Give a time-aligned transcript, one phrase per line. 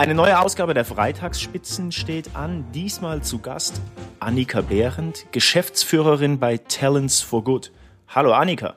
[0.00, 2.64] Eine neue Ausgabe der Freitagsspitzen steht an.
[2.72, 3.82] Diesmal zu Gast
[4.18, 7.70] Annika Behrendt, Geschäftsführerin bei Talents for Good.
[8.08, 8.76] Hallo Annika.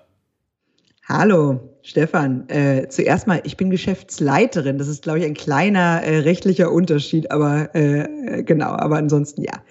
[1.08, 2.50] Hallo Stefan.
[2.50, 4.78] Äh, zuerst mal, ich bin Geschäftsleiterin.
[4.78, 9.62] Das ist, glaube ich, ein kleiner äh, rechtlicher Unterschied, aber äh, genau, aber ansonsten ja.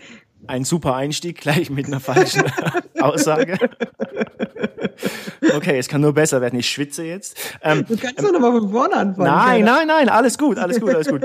[0.47, 2.45] Ein super Einstieg gleich mit einer falschen
[3.05, 3.59] Aussage.
[5.55, 6.59] Okay, es kann nur besser werden.
[6.59, 7.37] Ich schwitze jetzt.
[7.63, 9.27] Ähm, du kannst doch nochmal von vorne anfangen.
[9.27, 11.23] Nein, nein, nein, alles gut, alles gut, alles gut.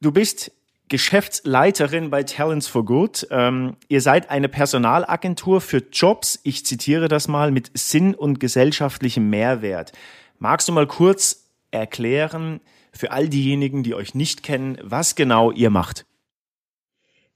[0.00, 0.52] Du bist
[0.88, 3.26] Geschäftsleiterin bei Talents for Good.
[3.30, 9.30] Ähm, ihr seid eine Personalagentur für Jobs, ich zitiere das mal, mit Sinn und gesellschaftlichem
[9.30, 9.92] Mehrwert.
[10.38, 12.60] Magst du mal kurz erklären,
[12.92, 16.04] für all diejenigen, die euch nicht kennen, was genau ihr macht?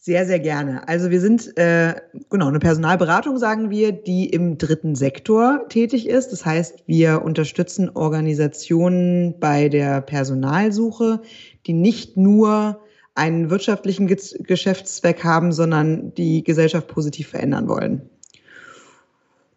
[0.07, 0.87] Sehr, sehr gerne.
[0.87, 1.97] Also wir sind äh,
[2.31, 6.29] genau eine Personalberatung, sagen wir, die im dritten Sektor tätig ist.
[6.29, 11.23] Das heißt, wir unterstützen Organisationen bei der Personalsuche,
[11.67, 12.85] die nicht nur
[13.17, 18.09] einen wirtschaftlichen Geschäftszweck haben, sondern die Gesellschaft positiv verändern wollen.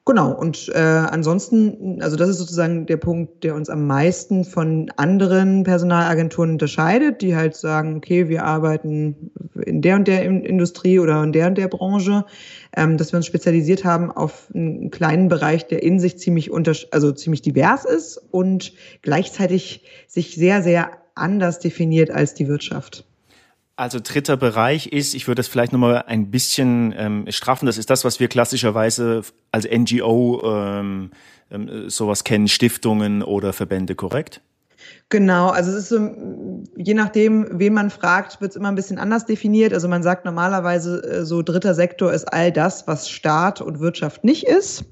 [0.10, 4.92] Genau, und äh, ansonsten, also das ist sozusagen der Punkt, der uns am meisten von
[4.96, 9.30] anderen Personalagenturen unterscheidet, die halt sagen, okay, wir arbeiten
[9.68, 12.26] in der und der Industrie oder in der und der Branche,
[12.76, 16.74] ähm, dass wir uns spezialisiert haben auf einen kleinen Bereich, der in sich ziemlich unter,
[16.90, 23.06] also ziemlich divers ist und gleichzeitig sich sehr, sehr anders definiert als die Wirtschaft.
[23.80, 27.90] Also dritter Bereich ist, ich würde das vielleicht nochmal ein bisschen ähm, straffen, das ist
[27.90, 29.22] das, was wir klassischerweise
[29.54, 31.12] als NGO ähm,
[31.50, 34.42] ähm, sowas kennen, Stiftungen oder Verbände, korrekt?
[35.12, 36.12] Genau, also es ist so,
[36.78, 39.74] je nachdem, wen man fragt, wird es immer ein bisschen anders definiert.
[39.74, 44.24] Also man sagt normalerweise, äh, so dritter Sektor ist all das, was Staat und Wirtschaft
[44.24, 44.86] nicht ist.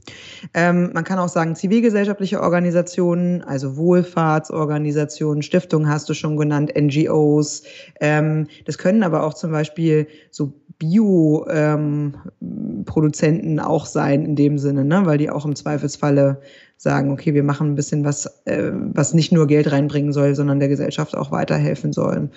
[0.55, 7.61] Ähm, man kann auch sagen, zivilgesellschaftliche Organisationen, also Wohlfahrtsorganisationen, Stiftungen hast du schon genannt, NGOs.
[7.99, 14.83] Ähm, das können aber auch zum Beispiel so Bio-Produzenten ähm, auch sein in dem Sinne,
[14.83, 15.05] ne?
[15.05, 16.41] weil die auch im Zweifelsfalle
[16.77, 20.59] sagen, okay, wir machen ein bisschen was, äh, was nicht nur Geld reinbringen soll, sondern
[20.59, 22.29] der Gesellschaft auch weiterhelfen soll.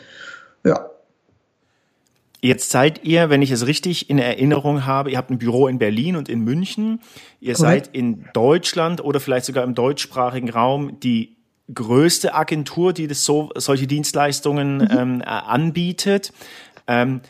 [0.65, 0.91] Ja.
[2.43, 5.79] Jetzt seid ihr, wenn ich es richtig in Erinnerung habe, ihr habt ein Büro in
[5.79, 7.01] Berlin und in München.
[7.39, 7.87] Ihr Correct.
[7.87, 11.37] seid in Deutschland oder vielleicht sogar im deutschsprachigen Raum die
[11.73, 14.89] größte Agentur, die das so, solche Dienstleistungen mhm.
[14.91, 16.33] ähm, anbietet.
[16.87, 17.21] Ähm,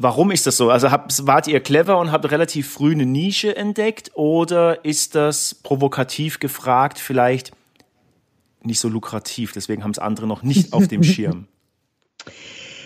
[0.00, 0.70] Warum ist das so?
[0.70, 5.56] Also habt, wart ihr clever und habt relativ früh eine Nische entdeckt oder ist das
[5.56, 7.50] provokativ gefragt vielleicht
[8.62, 9.52] nicht so lukrativ?
[9.52, 11.48] Deswegen haben es andere noch nicht auf dem Schirm.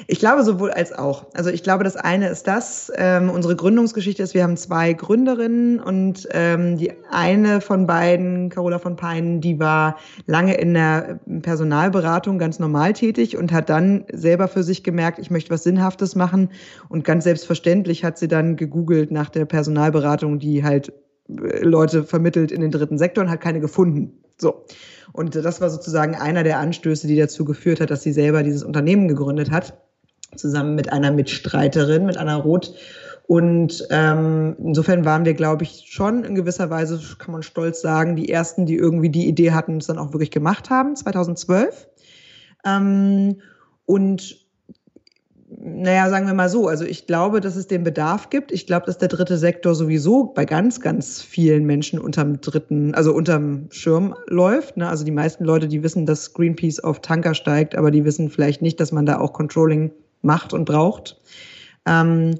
[0.07, 1.27] Ich glaube sowohl als auch.
[1.35, 2.91] Also ich glaube, das eine ist das.
[2.97, 8.79] Ähm, unsere Gründungsgeschichte ist, wir haben zwei Gründerinnen und ähm, die eine von beiden, Carola
[8.79, 9.97] von Peinen, die war
[10.27, 15.31] lange in der Personalberatung ganz normal tätig und hat dann selber für sich gemerkt, ich
[15.31, 16.51] möchte was Sinnhaftes machen.
[16.89, 20.93] Und ganz selbstverständlich hat sie dann gegoogelt nach der Personalberatung, die halt
[21.29, 24.19] äh, Leute vermittelt in den dritten Sektor und hat keine gefunden.
[24.39, 24.65] So.
[25.13, 28.65] Und das war sozusagen einer der Anstöße, die dazu geführt hat, dass sie selber dieses
[28.65, 29.75] Unternehmen gegründet hat
[30.37, 32.75] zusammen mit einer Mitstreiterin, mit Anna Roth.
[33.27, 38.17] Und ähm, insofern waren wir, glaube ich, schon in gewisser Weise, kann man stolz sagen,
[38.17, 41.89] die ersten, die irgendwie die Idee hatten, es dann auch wirklich gemacht haben, 2012.
[42.65, 43.41] Ähm,
[43.87, 44.43] und
[45.65, 48.53] naja, sagen wir mal so, also ich glaube, dass es den Bedarf gibt.
[48.53, 53.15] Ich glaube, dass der dritte Sektor sowieso bei ganz, ganz vielen Menschen unterm dritten, also
[53.15, 54.77] unterm Schirm läuft.
[54.77, 54.89] Ne?
[54.89, 58.63] Also die meisten Leute, die wissen, dass Greenpeace auf Tanker steigt, aber die wissen vielleicht
[58.63, 61.21] nicht, dass man da auch Controlling macht und braucht.
[61.87, 62.39] Ähm,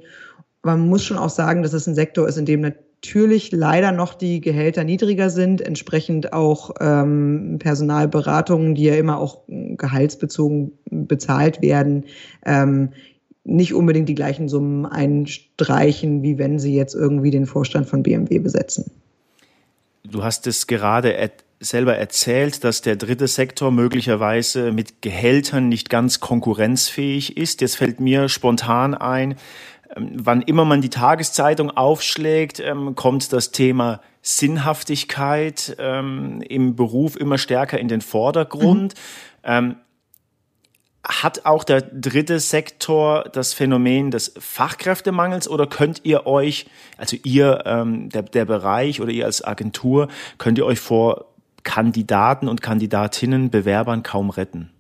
[0.63, 4.15] man muss schon auch sagen, dass es ein Sektor ist, in dem natürlich leider noch
[4.15, 12.05] die Gehälter niedriger sind, entsprechend auch ähm, Personalberatungen, die ja immer auch gehaltsbezogen bezahlt werden,
[12.47, 12.91] ähm,
[13.45, 18.39] nicht unbedingt die gleichen Summen einstreichen, wie wenn sie jetzt irgendwie den Vorstand von BMW
[18.39, 18.93] besetzen.
[20.05, 21.17] Du hast es gerade
[21.63, 27.61] selber erzählt, dass der dritte Sektor möglicherweise mit Gehältern nicht ganz konkurrenzfähig ist.
[27.61, 29.37] Jetzt fällt mir spontan ein,
[29.97, 37.17] ähm, wann immer man die Tageszeitung aufschlägt, ähm, kommt das Thema Sinnhaftigkeit ähm, im Beruf
[37.17, 38.95] immer stärker in den Vordergrund.
[39.45, 39.77] Mhm.
[41.05, 46.67] Hat auch der dritte Sektor das Phänomen des Fachkräftemangels oder könnt ihr euch,
[46.97, 47.61] also ihr,
[48.13, 50.07] der, der Bereich oder ihr als Agentur,
[50.39, 51.32] könnt ihr euch vor
[51.63, 54.71] Kandidaten und Kandidatinnen, Bewerbern kaum retten?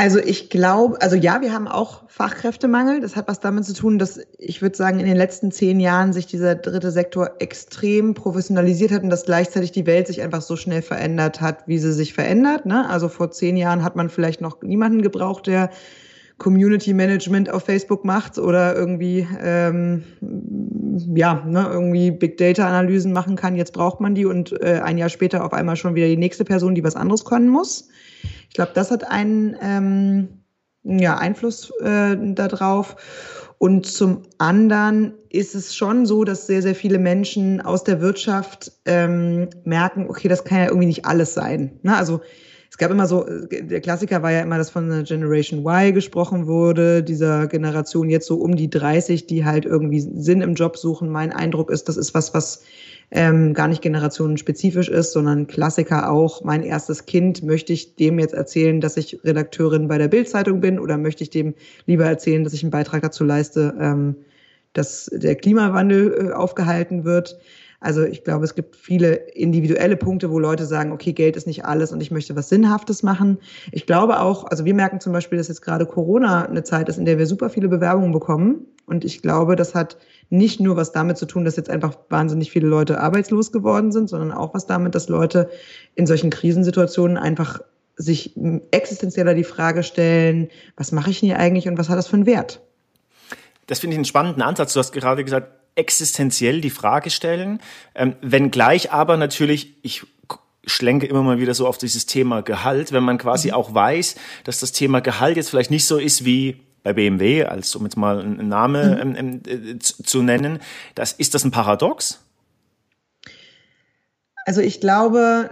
[0.00, 3.00] Also ich glaube, also ja, wir haben auch Fachkräftemangel.
[3.00, 6.14] Das hat was damit zu tun, dass ich würde sagen, in den letzten zehn Jahren
[6.14, 10.56] sich dieser dritte Sektor extrem professionalisiert hat und dass gleichzeitig die Welt sich einfach so
[10.56, 12.64] schnell verändert hat, wie sie sich verändert.
[12.64, 12.88] Ne?
[12.88, 15.68] Also vor zehn Jahren hat man vielleicht noch niemanden gebraucht, der
[16.40, 20.02] Community Management auf Facebook macht oder irgendwie ähm,
[21.14, 23.56] ja ne, irgendwie Big Data Analysen machen kann.
[23.56, 26.44] Jetzt braucht man die und äh, ein Jahr später auf einmal schon wieder die nächste
[26.44, 27.88] Person, die was anderes können muss.
[28.48, 30.28] Ich glaube, das hat einen ähm,
[30.82, 32.96] ja, Einfluss äh, darauf.
[33.58, 38.72] Und zum anderen ist es schon so, dass sehr, sehr viele Menschen aus der Wirtschaft
[38.86, 41.78] ähm, merken, okay, das kann ja irgendwie nicht alles sein.
[41.82, 41.94] Ne?
[41.94, 42.22] Also
[42.70, 46.46] es gab immer so, der Klassiker war ja immer, dass von der Generation Y gesprochen
[46.46, 51.10] wurde, dieser Generation jetzt so um die 30, die halt irgendwie Sinn im Job suchen.
[51.10, 52.62] Mein Eindruck ist, das ist was, was
[53.10, 56.44] ähm, gar nicht generationenspezifisch ist, sondern Klassiker auch.
[56.44, 60.78] Mein erstes Kind, möchte ich dem jetzt erzählen, dass ich Redakteurin bei der Bildzeitung bin
[60.78, 61.54] oder möchte ich dem
[61.86, 64.14] lieber erzählen, dass ich einen Beitrag dazu leiste, ähm,
[64.74, 67.36] dass der Klimawandel äh, aufgehalten wird?
[67.80, 71.64] Also ich glaube, es gibt viele individuelle Punkte, wo Leute sagen, okay, Geld ist nicht
[71.64, 73.38] alles und ich möchte was Sinnhaftes machen.
[73.72, 76.98] Ich glaube auch, also wir merken zum Beispiel, dass jetzt gerade Corona eine Zeit ist,
[76.98, 78.66] in der wir super viele Bewerbungen bekommen.
[78.84, 79.96] Und ich glaube, das hat
[80.28, 84.10] nicht nur was damit zu tun, dass jetzt einfach wahnsinnig viele Leute arbeitslos geworden sind,
[84.10, 85.48] sondern auch was damit, dass Leute
[85.94, 87.60] in solchen Krisensituationen einfach
[87.96, 88.34] sich
[88.70, 92.16] existenzieller die Frage stellen, was mache ich denn hier eigentlich und was hat das für
[92.16, 92.60] einen Wert?
[93.66, 94.72] Das finde ich einen spannenden Ansatz.
[94.72, 97.60] Du hast gerade gesagt, existenziell die Frage stellen,
[97.94, 100.02] ähm, wenngleich aber natürlich, ich
[100.66, 103.54] schlenke immer mal wieder so auf dieses Thema Gehalt, wenn man quasi mhm.
[103.54, 107.74] auch weiß, dass das Thema Gehalt jetzt vielleicht nicht so ist wie bei BMW, als
[107.76, 109.16] um jetzt mal einen Namen mhm.
[109.16, 110.60] ähm, äh, zu, zu nennen,
[110.94, 112.20] das, ist das ein Paradox?
[114.46, 115.50] Also ich glaube,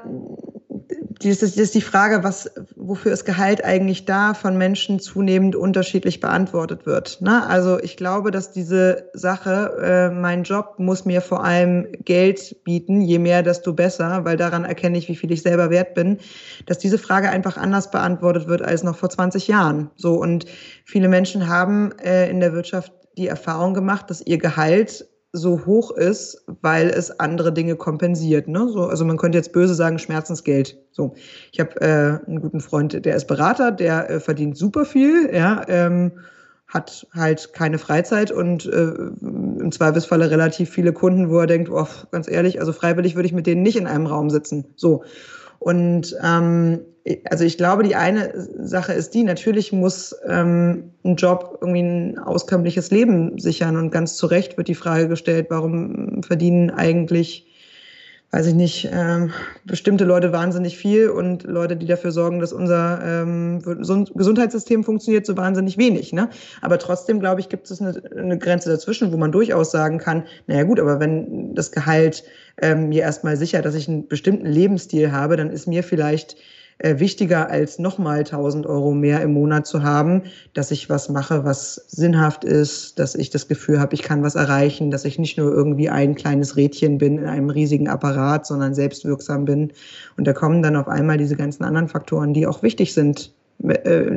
[1.20, 6.86] das ist die Frage, was, wofür ist Gehalt eigentlich da, von Menschen zunehmend unterschiedlich beantwortet
[6.86, 7.20] wird.
[7.20, 7.44] Ne?
[7.46, 13.00] Also ich glaube, dass diese Sache, äh, mein Job muss mir vor allem Geld bieten,
[13.00, 16.18] je mehr, desto besser, weil daran erkenne ich, wie viel ich selber wert bin,
[16.66, 19.90] dass diese Frage einfach anders beantwortet wird als noch vor 20 Jahren.
[19.96, 20.46] So und
[20.84, 25.90] viele Menschen haben äh, in der Wirtschaft die Erfahrung gemacht, dass ihr Gehalt so hoch
[25.90, 28.48] ist, weil es andere Dinge kompensiert.
[28.48, 28.68] Ne?
[28.68, 30.76] So, also man könnte jetzt böse sagen, Schmerzensgeld.
[30.90, 31.14] So,
[31.52, 35.62] ich habe äh, einen guten Freund, der ist Berater, der äh, verdient super viel, ja,
[35.68, 36.12] ähm,
[36.66, 38.92] hat halt keine Freizeit und äh,
[39.22, 43.32] im Zweifelsfalle relativ viele Kunden, wo er denkt, oh, ganz ehrlich, also freiwillig würde ich
[43.32, 44.66] mit denen nicht in einem Raum sitzen.
[44.76, 45.02] So.
[45.58, 46.80] Und ähm,
[47.24, 52.18] also ich glaube, die eine Sache ist die, natürlich muss ähm, ein Job irgendwie ein
[52.18, 53.76] auskömmliches Leben sichern.
[53.76, 57.47] Und ganz zu Recht wird die Frage gestellt, warum verdienen eigentlich
[58.30, 59.32] weiß ich nicht, ähm,
[59.64, 65.36] bestimmte Leute wahnsinnig viel und Leute, die dafür sorgen, dass unser ähm, Gesundheitssystem funktioniert, so
[65.36, 66.12] wahnsinnig wenig.
[66.12, 66.28] Ne?
[66.60, 70.24] Aber trotzdem, glaube ich, gibt es eine, eine Grenze dazwischen, wo man durchaus sagen kann,
[70.46, 72.22] naja gut, aber wenn das Gehalt
[72.60, 76.36] ähm, mir erstmal sichert, dass ich einen bestimmten Lebensstil habe, dann ist mir vielleicht
[76.78, 80.22] äh, wichtiger als nochmal 1000 Euro mehr im Monat zu haben,
[80.54, 84.36] dass ich was mache, was sinnhaft ist, dass ich das Gefühl habe, ich kann was
[84.36, 88.74] erreichen, dass ich nicht nur irgendwie ein kleines Rädchen bin in einem riesigen Apparat, sondern
[88.74, 89.72] selbstwirksam bin.
[90.16, 93.32] Und da kommen dann auf einmal diese ganzen anderen Faktoren, die auch wichtig sind,
[93.64, 94.10] äh,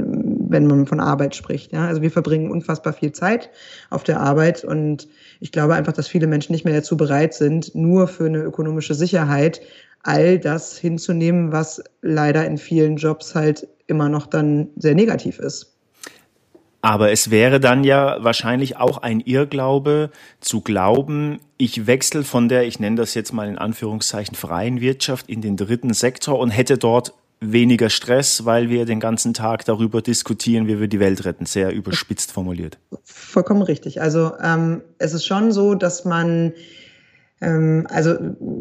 [0.51, 1.71] wenn man von Arbeit spricht.
[1.71, 1.87] Ja?
[1.87, 3.49] Also wir verbringen unfassbar viel Zeit
[3.89, 5.07] auf der Arbeit und
[5.39, 8.93] ich glaube einfach, dass viele Menschen nicht mehr dazu bereit sind, nur für eine ökonomische
[8.93, 9.61] Sicherheit
[10.03, 15.71] all das hinzunehmen, was leider in vielen Jobs halt immer noch dann sehr negativ ist.
[16.81, 22.65] Aber es wäre dann ja wahrscheinlich auch ein Irrglaube zu glauben, ich wechsle von der,
[22.65, 26.79] ich nenne das jetzt mal in Anführungszeichen, freien Wirtschaft in den dritten Sektor und hätte
[26.79, 31.45] dort weniger Stress, weil wir den ganzen Tag darüber diskutieren, wie wir die Welt retten.
[31.45, 32.79] Sehr überspitzt formuliert.
[33.03, 34.01] Vollkommen richtig.
[34.01, 36.53] Also ähm, es ist schon so, dass man
[37.41, 38.17] also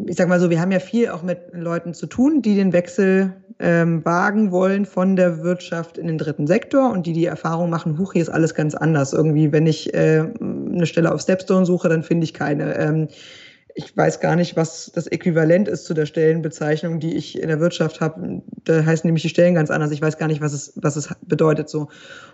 [0.07, 2.73] ich sag mal so, wir haben ja viel auch mit Leuten zu tun, die den
[2.73, 7.69] Wechsel ähm, wagen wollen von der Wirtschaft in den dritten Sektor und die die Erfahrung
[7.69, 9.13] machen, huch, hier ist alles ganz anders.
[9.13, 12.75] Irgendwie, wenn ich äh, eine Stelle auf Stepstone suche, dann finde ich keine.
[12.77, 13.07] Ähm,
[13.75, 17.59] ich weiß gar nicht, was das Äquivalent ist zu der Stellenbezeichnung, die ich in der
[17.59, 18.41] Wirtschaft habe.
[18.63, 19.91] Da heißen nämlich die Stellen ganz anders.
[19.91, 21.87] Ich weiß gar nicht, was es, was es bedeutet so.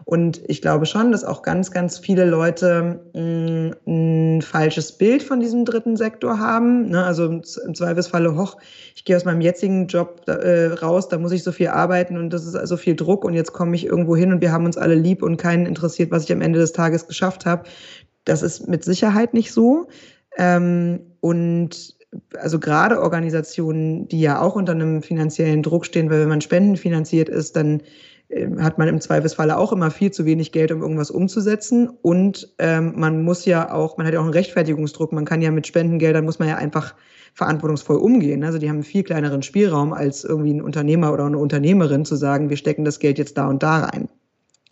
[0.06, 5.24] Und ich glaube schon, dass auch ganz, ganz viele Leute mh, mm, ein falsches Bild
[5.24, 6.90] von diesem dritten Sektor haben.
[6.90, 7.04] Ne?
[7.04, 8.58] Also im Zweifelsfalle, hoch,
[8.96, 12.32] ich gehe aus meinem jetzigen Job äh, raus, da muss ich so viel arbeiten und
[12.32, 14.78] das ist also viel Druck und jetzt komme ich irgendwo hin und wir haben uns
[14.78, 17.64] alle lieb und keinen interessiert, was ich am Ende des Tages geschafft habe.
[18.26, 19.88] Das ist mit Sicherheit nicht so.
[20.38, 21.98] Ähm, und
[22.40, 27.30] also gerade Organisationen, die ja auch unter einem finanziellen Druck stehen, weil wenn man spendenfinanziert
[27.30, 27.82] ist, dann
[28.30, 31.90] äh, hat man im Zweifelsfalle auch immer viel zu wenig Geld, um irgendwas umzusetzen.
[32.02, 35.12] Und ähm, man muss ja auch, man hat ja auch einen Rechtfertigungsdruck.
[35.12, 36.96] Man kann ja mit Spendengeldern, muss man ja einfach
[37.34, 38.44] verantwortungsvoll umgehen.
[38.44, 42.16] Also die haben einen viel kleineren Spielraum als irgendwie ein Unternehmer oder eine Unternehmerin zu
[42.16, 44.10] sagen, wir stecken das Geld jetzt da und da rein.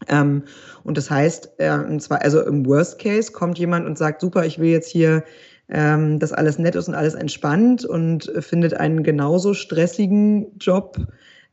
[0.07, 0.43] Ähm,
[0.83, 1.69] und das heißt, äh,
[2.09, 5.23] also im Worst Case kommt jemand und sagt, super, ich will jetzt hier
[5.69, 10.97] ähm, dass alles nett ist und alles entspannt und findet einen genauso stressigen Job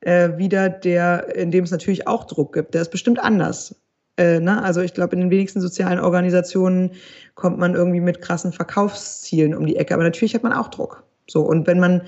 [0.00, 2.74] äh, wieder, der, in dem es natürlich auch Druck gibt.
[2.74, 3.74] Der ist bestimmt anders.
[4.16, 4.62] Äh, ne?
[4.62, 6.92] Also ich glaube, in den wenigsten sozialen Organisationen
[7.34, 11.04] kommt man irgendwie mit krassen Verkaufszielen um die Ecke, aber natürlich hat man auch Druck.
[11.28, 12.02] So, und wenn man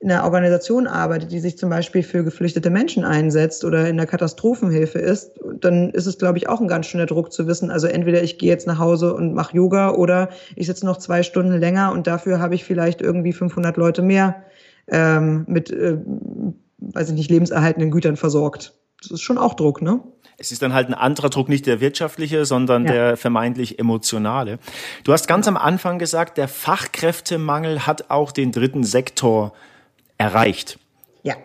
[0.00, 4.06] in einer Organisation arbeitet, die sich zum Beispiel für geflüchtete Menschen einsetzt oder in der
[4.06, 7.88] Katastrophenhilfe ist, dann ist es, glaube ich, auch ein ganz schöner Druck zu wissen, also
[7.88, 11.58] entweder ich gehe jetzt nach Hause und mache Yoga oder ich sitze noch zwei Stunden
[11.58, 14.44] länger und dafür habe ich vielleicht irgendwie 500 Leute mehr
[14.86, 15.98] ähm, mit, äh,
[16.78, 18.74] weiß ich nicht, lebenserhaltenden Gütern versorgt.
[19.02, 20.00] Das ist schon auch Druck, ne?
[20.40, 22.92] Es ist dann halt ein anderer Druck, nicht der wirtschaftliche, sondern ja.
[22.92, 24.60] der vermeintlich emotionale.
[25.02, 29.52] Du hast ganz am Anfang gesagt, der Fachkräftemangel hat auch den dritten Sektor
[30.18, 30.78] erreicht.
[31.22, 31.36] Ja.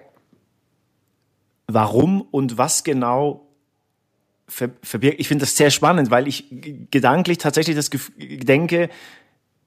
[1.67, 3.47] Warum und was genau
[4.47, 5.19] verbirgt?
[5.19, 6.45] Ich finde das sehr spannend, weil ich
[6.91, 8.89] gedanklich tatsächlich das denke,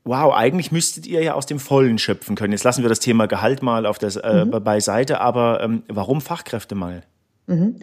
[0.04, 2.52] wow, eigentlich müsstet ihr ja aus dem Vollen schöpfen können.
[2.52, 4.50] Jetzt lassen wir das Thema Gehalt mal auf das, äh, mhm.
[4.62, 7.02] beiseite, aber ähm, warum Fachkräftemangel?
[7.46, 7.76] Mhm.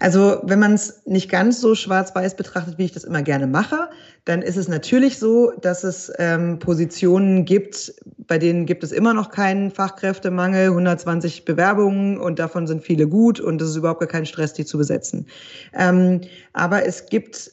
[0.00, 3.88] Also wenn man es nicht ganz so schwarz-weiß betrachtet, wie ich das immer gerne mache,
[4.24, 7.94] dann ist es natürlich so, dass es ähm, Positionen gibt,
[8.26, 13.38] bei denen gibt es immer noch keinen Fachkräftemangel, 120 Bewerbungen und davon sind viele gut
[13.38, 15.26] und es ist überhaupt gar kein Stress, die zu besetzen.
[15.74, 17.52] Ähm, aber es gibt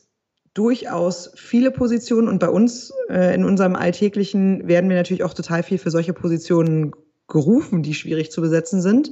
[0.53, 5.63] durchaus viele Positionen und bei uns äh, in unserem Alltäglichen werden wir natürlich auch total
[5.63, 6.91] viel für solche Positionen
[7.27, 9.11] gerufen, die schwierig zu besetzen sind.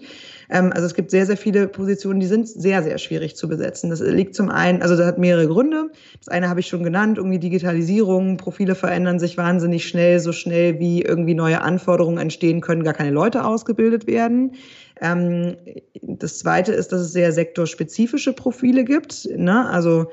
[0.49, 3.89] Ähm, also es gibt sehr, sehr viele Positionen, die sind sehr, sehr schwierig zu besetzen.
[3.89, 5.91] Das liegt zum einen, also das hat mehrere Gründe.
[6.17, 10.79] Das eine habe ich schon genannt, irgendwie Digitalisierung, Profile verändern sich wahnsinnig schnell, so schnell
[10.79, 14.53] wie irgendwie neue Anforderungen entstehen, können gar keine Leute ausgebildet werden.
[15.01, 15.55] Ähm,
[16.01, 19.29] das zweite ist, dass es sehr sektorspezifische Profile gibt.
[19.35, 19.67] Ne?
[19.69, 20.07] Also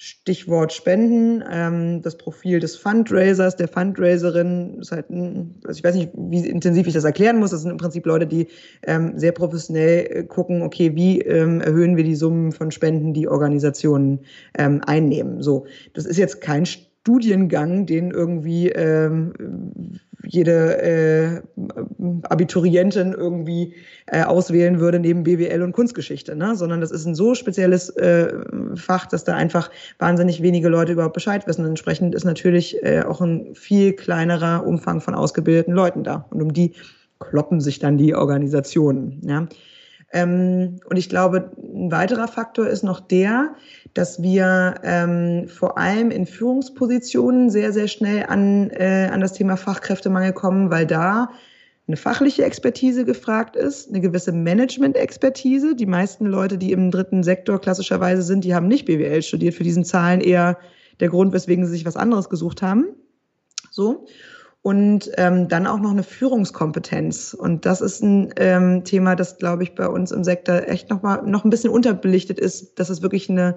[0.00, 6.10] Stichwort Spenden, ähm, das Profil des Fundraisers, der Fundraiserin, ist halt, also ich weiß nicht,
[6.14, 7.50] wie intensiv ich das erklären muss.
[7.50, 8.46] Das sind im Prinzip Leute, die
[8.84, 13.26] ähm, sehr professionell äh, gucken, okay, wie ähm, erhöhen wir die Summen von Spenden, die
[13.26, 14.20] Organisationen
[14.56, 15.42] ähm, einnehmen.
[15.42, 21.42] So, das ist jetzt kein Studiengang, den irgendwie ähm, jede äh,
[22.24, 23.74] Abiturientin irgendwie
[24.06, 26.56] äh, auswählen würde neben BWL und Kunstgeschichte, ne?
[26.56, 28.32] sondern das ist ein so spezielles äh,
[28.74, 31.64] Fach, dass da einfach wahnsinnig wenige Leute überhaupt Bescheid wissen.
[31.64, 36.26] Entsprechend ist natürlich äh, auch ein viel kleinerer Umfang von ausgebildeten Leuten da.
[36.30, 36.74] Und um die
[37.20, 39.20] kloppen sich dann die Organisationen.
[39.24, 39.48] Ja?
[40.12, 43.54] Ähm, und ich glaube, ein weiterer Faktor ist noch der,
[43.98, 49.56] dass wir ähm, vor allem in Führungspositionen sehr, sehr schnell an, äh, an das Thema
[49.56, 51.30] Fachkräftemangel kommen, weil da
[51.88, 55.74] eine fachliche Expertise gefragt ist, eine gewisse Management-Expertise.
[55.74, 59.54] Die meisten Leute, die im dritten Sektor klassischerweise sind, die haben nicht BWL studiert.
[59.54, 60.58] Für diesen Zahlen eher
[61.00, 62.86] der Grund, weswegen sie sich was anderes gesucht haben.
[63.72, 64.06] So
[64.62, 67.32] und ähm, dann auch noch eine Führungskompetenz.
[67.34, 71.02] Und das ist ein ähm, Thema, das, glaube ich, bei uns im Sektor echt noch
[71.02, 73.56] mal noch ein bisschen unterbelichtet ist, dass es wirklich eine,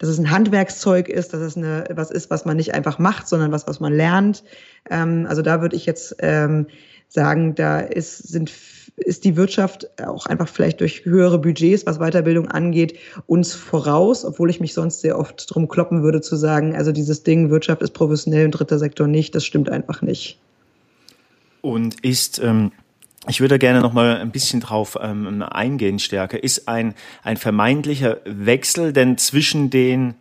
[0.00, 3.28] dass es ein Handwerkszeug ist, dass es eine was ist, was man nicht einfach macht,
[3.28, 4.42] sondern was, was man lernt.
[4.90, 6.66] Ähm, also da würde ich jetzt ähm,
[7.06, 8.50] sagen, da ist sind
[8.96, 14.50] ist die Wirtschaft auch einfach vielleicht durch höhere Budgets, was Weiterbildung angeht, uns voraus, obwohl
[14.50, 17.92] ich mich sonst sehr oft drum kloppen würde zu sagen, also dieses Ding, Wirtschaft ist
[17.92, 20.38] professionell und dritter Sektor nicht, das stimmt einfach nicht.
[21.62, 22.72] Und ist, ähm,
[23.28, 28.18] ich würde gerne noch mal ein bisschen drauf ähm, eingehen stärker, ist ein, ein vermeintlicher
[28.24, 30.14] Wechsel denn zwischen den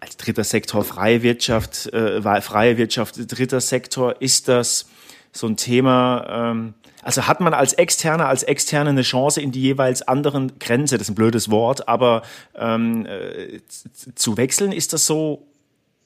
[0.00, 4.86] als dritter Sektor freie Wirtschaft, äh, freie Wirtschaft, dritter Sektor, ist das
[5.30, 9.60] so ein Thema, ähm, also hat man als Externer, als Externe eine Chance in die
[9.60, 12.22] jeweils anderen Grenze, das ist ein blödes Wort, aber
[12.56, 13.60] ähm, äh,
[14.14, 15.46] zu wechseln, ist das so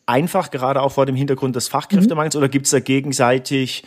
[0.06, 2.38] einfach, gerade auch vor dem Hintergrund des Fachkräftemangels, mhm.
[2.38, 3.84] oder gibt es da gegenseitig,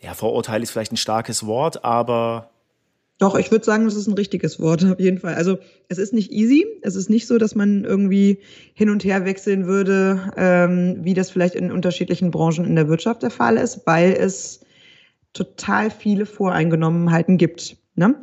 [0.00, 2.50] ja, Vorurteil ist vielleicht ein starkes Wort, aber
[3.20, 5.34] doch, ich würde sagen, das ist ein richtiges Wort, auf jeden Fall.
[5.34, 6.66] Also es ist nicht easy.
[6.80, 8.38] Es ist nicht so, dass man irgendwie
[8.72, 13.22] hin und her wechseln würde, ähm, wie das vielleicht in unterschiedlichen Branchen in der Wirtschaft
[13.22, 14.64] der Fall ist, weil es
[15.34, 17.76] total viele Voreingenommenheiten gibt.
[17.94, 18.14] Ne?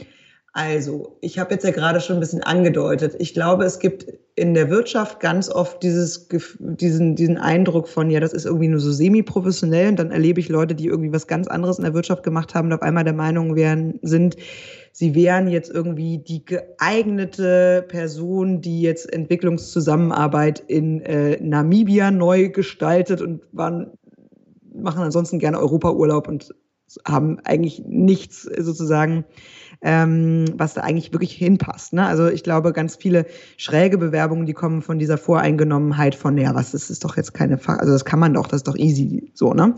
[0.53, 3.15] Also, ich habe jetzt ja gerade schon ein bisschen angedeutet.
[3.19, 6.27] Ich glaube, es gibt in der Wirtschaft ganz oft dieses,
[6.59, 10.47] diesen, diesen Eindruck von, ja, das ist irgendwie nur so semi-professionell und dann erlebe ich
[10.47, 13.13] Leute, die irgendwie was ganz anderes in der Wirtschaft gemacht haben und auf einmal der
[13.13, 14.35] Meinung wären, sind,
[14.91, 23.21] sie wären jetzt irgendwie die geeignete Person, die jetzt Entwicklungszusammenarbeit in äh, Namibia neu gestaltet
[23.21, 23.91] und waren,
[24.71, 26.53] machen ansonsten gerne Europaurlaub und
[27.05, 29.25] haben eigentlich nichts sozusagen
[29.81, 31.93] ähm, was da eigentlich wirklich hinpasst.
[31.93, 32.05] Ne?
[32.05, 33.25] Also ich glaube, ganz viele
[33.57, 37.57] schräge Bewerbungen, die kommen von dieser Voreingenommenheit von, ja, was ist, ist doch jetzt keine,
[37.57, 39.75] Fach also das kann man doch, das ist doch easy, so, ne?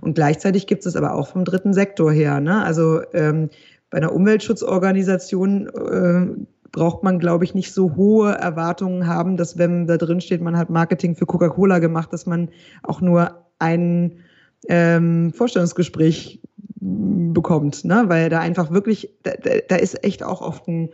[0.00, 2.64] Und gleichzeitig gibt es aber auch vom dritten Sektor her, ne?
[2.64, 3.50] Also ähm,
[3.90, 9.86] bei einer Umweltschutzorganisation äh, braucht man, glaube ich, nicht so hohe Erwartungen haben, dass wenn
[9.86, 12.48] da drin steht, man hat Marketing für Coca-Cola gemacht, dass man
[12.82, 14.12] auch nur ein
[14.68, 16.40] ähm, Vorstellungsgespräch
[16.82, 18.04] bekommt, ne?
[18.08, 19.32] weil da einfach wirklich, da,
[19.68, 20.90] da ist echt auch oft ein,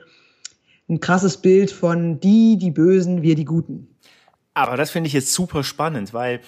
[0.89, 3.89] ein krasses Bild von die, die Bösen, wir die Guten.
[4.53, 6.41] Aber das finde ich jetzt super spannend, weil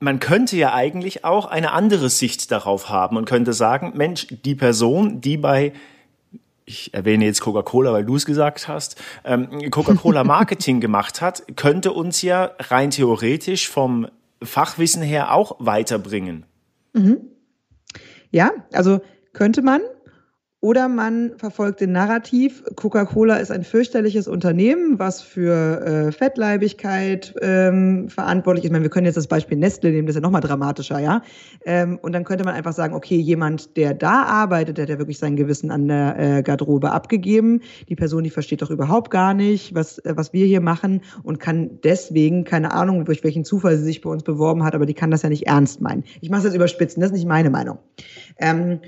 [0.00, 4.54] man könnte ja eigentlich auch eine andere Sicht darauf haben und könnte sagen, Mensch, die
[4.54, 5.72] Person, die bei
[6.64, 11.92] ich erwähne jetzt Coca-Cola, weil du es gesagt hast, ähm, Coca-Cola Marketing gemacht hat, könnte
[11.92, 14.06] uns ja rein theoretisch vom
[14.42, 16.44] Fachwissen her auch weiterbringen.
[16.92, 17.20] Mhm.
[18.30, 19.00] Ja, also
[19.32, 19.80] könnte man.
[20.60, 28.08] Oder man verfolgt den Narrativ, Coca-Cola ist ein fürchterliches Unternehmen, was für äh, Fettleibigkeit ähm,
[28.08, 28.68] verantwortlich ist.
[28.68, 31.22] Ich meine, wir können jetzt das Beispiel Nestle nehmen, das ist ja nochmal dramatischer, ja.
[31.64, 34.98] Ähm, und dann könnte man einfach sagen, okay, jemand, der da arbeitet, der hat ja
[34.98, 37.60] wirklich sein Gewissen an der äh, Garderobe abgegeben.
[37.88, 41.38] Die Person, die versteht doch überhaupt gar nicht, was, äh, was wir hier machen und
[41.38, 44.94] kann deswegen, keine Ahnung, durch welchen Zufall sie sich bei uns beworben hat, aber die
[44.94, 46.02] kann das ja nicht ernst meinen.
[46.20, 47.78] Ich mache es jetzt überspitzen, das ist nicht meine Meinung.
[48.40, 48.80] Ähm,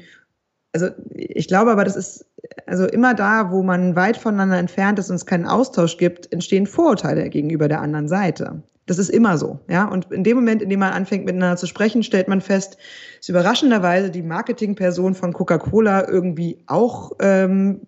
[0.73, 2.27] also ich glaube aber, das ist
[2.67, 6.67] also immer da, wo man weit voneinander entfernt ist und es keinen Austausch gibt, entstehen
[6.67, 8.63] Vorurteile gegenüber der anderen Seite.
[8.87, 9.87] Das ist immer so, ja.
[9.87, 12.77] Und in dem Moment, in dem man anfängt miteinander zu sprechen, stellt man fest,
[13.19, 17.83] dass überraschenderweise die Marketingperson von Coca-Cola irgendwie auch, ähm,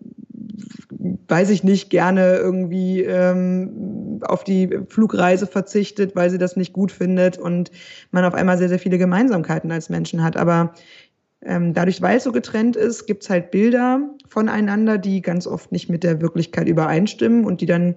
[1.27, 6.93] weiß ich nicht, gerne irgendwie ähm, auf die Flugreise verzichtet, weil sie das nicht gut
[6.93, 7.73] findet und
[8.13, 10.37] man auf einmal sehr, sehr viele Gemeinsamkeiten als Menschen hat.
[10.37, 10.73] Aber
[11.45, 15.73] ähm, dadurch, weil es so getrennt ist, gibt es halt Bilder voneinander, die ganz oft
[15.73, 17.97] nicht mit der Wirklichkeit übereinstimmen und die dann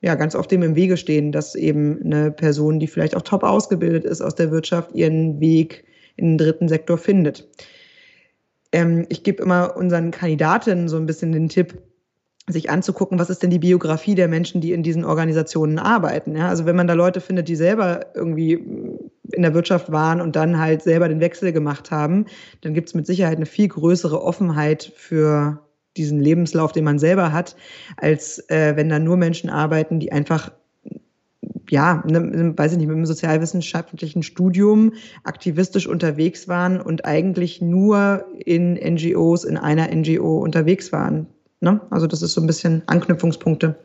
[0.00, 3.42] ja ganz oft dem im Wege stehen, dass eben eine Person, die vielleicht auch top
[3.42, 5.84] ausgebildet ist aus der Wirtschaft, ihren Weg
[6.16, 7.48] in den dritten Sektor findet.
[8.72, 11.82] Ähm, ich gebe immer unseren Kandidatinnen so ein bisschen den Tipp,
[12.48, 16.34] sich anzugucken, was ist denn die Biografie der Menschen, die in diesen Organisationen arbeiten.
[16.34, 16.48] Ja?
[16.48, 18.58] Also wenn man da Leute findet, die selber irgendwie
[19.32, 22.26] in der Wirtschaft waren und dann halt selber den Wechsel gemacht haben,
[22.60, 25.60] dann gibt es mit Sicherheit eine viel größere Offenheit für
[25.96, 27.56] diesen Lebenslauf, den man selber hat,
[27.96, 30.50] als äh, wenn da nur Menschen arbeiten, die einfach
[31.70, 38.24] ja, ne, weiß ich nicht, mit einem sozialwissenschaftlichen Studium aktivistisch unterwegs waren und eigentlich nur
[38.44, 41.26] in NGOs, in einer NGO unterwegs waren.
[41.60, 41.80] Ne?
[41.90, 43.78] Also das ist so ein bisschen Anknüpfungspunkte.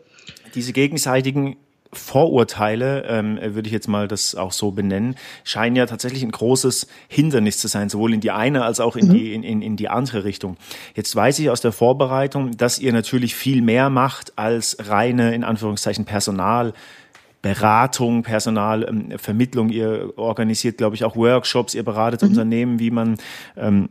[0.56, 1.58] Diese gegenseitigen
[1.98, 6.88] Vorurteile, ähm, würde ich jetzt mal das auch so benennen, scheinen ja tatsächlich ein großes
[7.08, 9.14] Hindernis zu sein, sowohl in die eine als auch in, mhm.
[9.14, 10.58] die, in, in, in die andere Richtung.
[10.96, 15.44] Jetzt weiß ich aus der Vorbereitung, dass ihr natürlich viel mehr macht als reine, in
[15.44, 16.74] Anführungszeichen, Personal.
[17.42, 19.70] Beratung, Personalvermittlung.
[19.70, 21.76] Ähm, ihr organisiert, glaube ich, auch Workshops.
[21.76, 22.30] Ihr beratet mhm.
[22.30, 23.18] Unternehmen, wie man
[23.56, 23.90] ähm,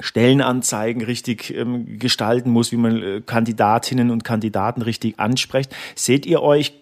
[0.00, 5.74] Stellenanzeigen richtig ähm, gestalten muss, wie man äh, Kandidatinnen und Kandidaten richtig anspricht.
[5.94, 6.74] Seht ihr euch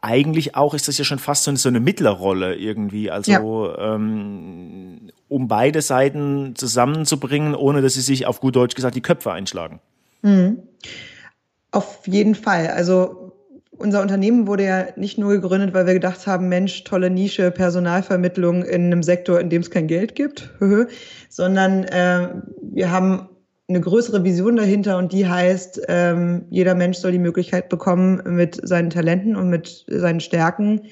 [0.00, 3.32] eigentlich auch ist das ja schon fast so eine, Mittlerrolle irgendwie, also
[3.68, 3.94] ja.
[3.94, 9.32] ähm, um beide Seiten zusammenzubringen, ohne dass sie sich auf gut Deutsch gesagt die Köpfe
[9.32, 9.80] einschlagen.
[10.22, 10.62] Mhm.
[11.70, 12.68] Auf jeden Fall.
[12.68, 13.32] Also
[13.78, 18.62] unser Unternehmen wurde ja nicht nur gegründet, weil wir gedacht haben, Mensch, tolle Nische, Personalvermittlung
[18.62, 20.50] in einem Sektor, in dem es kein Geld gibt,
[21.28, 22.28] sondern äh,
[22.60, 23.28] wir haben
[23.72, 28.60] eine größere Vision dahinter und die heißt, ähm, jeder Mensch soll die Möglichkeit bekommen, mit
[28.62, 30.82] seinen Talenten und mit seinen Stärken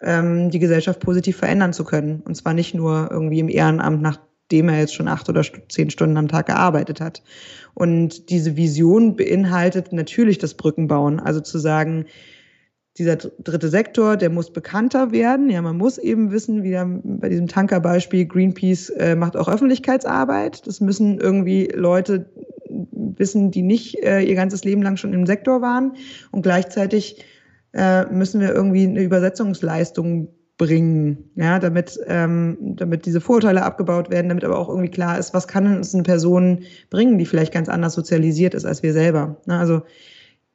[0.00, 2.20] ähm, die Gesellschaft positiv verändern zu können.
[2.20, 6.16] Und zwar nicht nur irgendwie im Ehrenamt, nachdem er jetzt schon acht oder zehn Stunden
[6.16, 7.22] am Tag gearbeitet hat.
[7.74, 12.06] Und diese Vision beinhaltet natürlich das Brückenbauen, also zu sagen,
[12.98, 15.48] dieser dritte Sektor, der muss bekannter werden.
[15.50, 16.76] Ja, man muss eben wissen, wie
[17.18, 20.66] bei diesem Tankerbeispiel, Greenpeace äh, macht auch Öffentlichkeitsarbeit.
[20.66, 22.26] Das müssen irgendwie Leute
[22.68, 25.92] wissen, die nicht äh, ihr ganzes Leben lang schon im Sektor waren.
[26.32, 27.24] Und gleichzeitig
[27.72, 34.28] äh, müssen wir irgendwie eine Übersetzungsleistung bringen, ja, damit, ähm, damit diese Vorurteile abgebaut werden,
[34.28, 37.68] damit aber auch irgendwie klar ist, was kann uns eine Person bringen, die vielleicht ganz
[37.68, 39.40] anders sozialisiert ist als wir selber.
[39.46, 39.56] Ne?
[39.56, 39.82] Also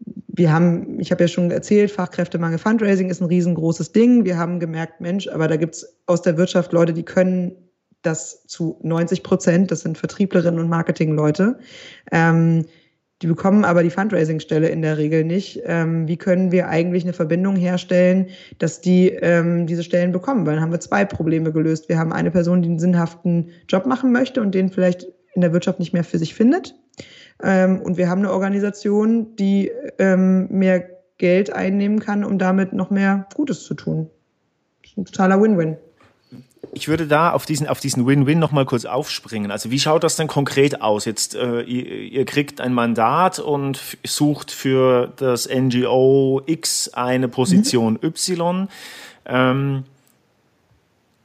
[0.06, 4.26] wir haben, ich habe ja schon erzählt, Fachkräftemangel Fundraising ist ein riesengroßes Ding.
[4.26, 7.56] Wir haben gemerkt, Mensch, aber da gibt's aus der Wirtschaft Leute, die können
[8.02, 11.60] das zu 90 Prozent, das sind Vertrieblerinnen und Marketingleute.
[12.12, 12.66] Ähm,
[13.22, 15.62] die bekommen aber die Fundraising-Stelle in der Regel nicht.
[15.66, 18.28] Ähm, wie können wir eigentlich eine Verbindung herstellen,
[18.60, 20.46] dass die ähm, diese Stellen bekommen?
[20.46, 21.88] Weil dann haben wir zwei Probleme gelöst.
[21.88, 25.54] Wir haben eine Person, die einen sinnhaften Job machen möchte und den vielleicht in der
[25.54, 26.76] Wirtschaft nicht mehr für sich findet.
[27.41, 32.89] Ähm, und wir haben eine Organisation, die ähm, mehr Geld einnehmen kann, um damit noch
[32.89, 34.10] mehr Gutes zu tun.
[34.82, 35.78] Das ist ein totaler Win-Win.
[36.76, 39.52] Ich würde da auf diesen auf diesen Win-Win noch mal kurz aufspringen.
[39.52, 41.06] Also wie schaut das denn konkret aus?
[41.06, 47.93] Jetzt äh, ihr, ihr kriegt ein Mandat und sucht für das NGO X eine Position
[48.02, 48.08] mhm.
[48.08, 48.67] Y.
[49.26, 49.84] Ähm,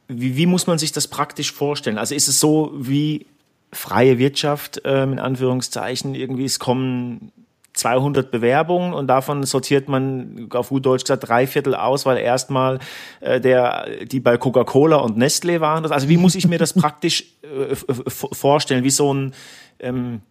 [0.09, 1.99] wie, wie muss man sich das praktisch vorstellen?
[1.99, 3.27] Also ist es so wie
[3.73, 6.45] freie Wirtschaft ähm, in Anführungszeichen irgendwie?
[6.45, 7.33] Es kommen
[7.75, 12.81] 200 Bewerbungen und davon sortiert man auf gut Deutsch gesagt drei Viertel aus, weil erstmal
[13.21, 15.87] äh, der die bei Coca-Cola und Nestle waren.
[15.87, 18.85] Also wie muss ich mir das praktisch äh, vorstellen?
[18.85, 19.33] Wie so ein
[19.79, 20.23] ähm,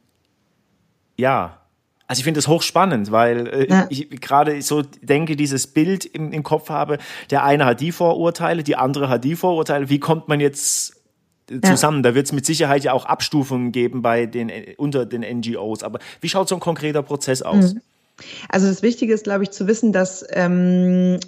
[1.16, 1.58] ja
[2.08, 3.86] also ich finde das hochspannend, weil äh, ja.
[3.90, 7.00] ich gerade so denke, dieses Bild im, im Kopf habe,
[7.32, 9.90] der eine hat die Vorurteile, die andere hat die Vorurteile.
[9.90, 10.97] Wie kommt man jetzt
[11.64, 11.98] zusammen.
[12.00, 12.12] Ja.
[12.12, 15.84] Da wird es mit Sicherheit ja auch Abstufungen geben bei den unter den NGOs.
[15.84, 17.74] Aber wie schaut so ein konkreter Prozess aus?
[17.74, 17.82] Mhm.
[18.50, 21.20] Also das Wichtige ist, glaube ich, zu wissen, dass ähm,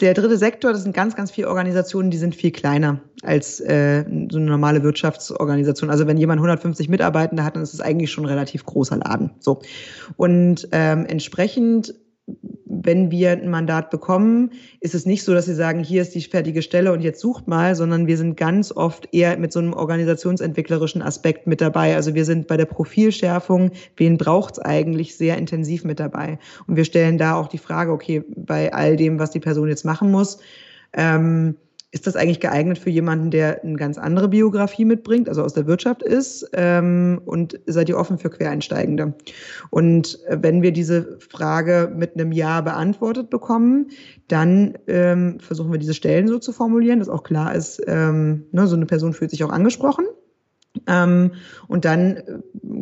[0.00, 4.04] der dritte Sektor, das sind ganz, ganz viele Organisationen, die sind viel kleiner als äh,
[4.30, 5.90] so eine normale Wirtschaftsorganisation.
[5.90, 9.30] Also wenn jemand 150 Mitarbeitende hat, dann ist es eigentlich schon ein relativ großer Laden.
[9.38, 9.62] So
[10.16, 11.94] und ähm, entsprechend
[12.84, 16.20] wenn wir ein Mandat bekommen, ist es nicht so, dass sie sagen, hier ist die
[16.20, 19.72] fertige Stelle und jetzt sucht mal, sondern wir sind ganz oft eher mit so einem
[19.72, 21.94] organisationsentwicklerischen Aspekt mit dabei.
[21.94, 26.38] Also wir sind bei der Profilschärfung, wen braucht es eigentlich, sehr intensiv mit dabei.
[26.66, 29.84] Und wir stellen da auch die Frage, okay, bei all dem, was die Person jetzt
[29.84, 30.38] machen muss,
[30.92, 31.56] ähm,
[31.94, 35.68] ist das eigentlich geeignet für jemanden, der eine ganz andere Biografie mitbringt, also aus der
[35.68, 36.50] Wirtschaft ist?
[36.52, 39.14] Ähm, und seid ihr offen für Quereinsteigende?
[39.70, 43.90] Und äh, wenn wir diese Frage mit einem Ja beantwortet bekommen,
[44.26, 48.66] dann ähm, versuchen wir diese Stellen so zu formulieren, dass auch klar ist, ähm, ne,
[48.66, 50.06] so eine Person fühlt sich auch angesprochen.
[50.88, 51.30] Ähm,
[51.68, 52.22] und dann, äh,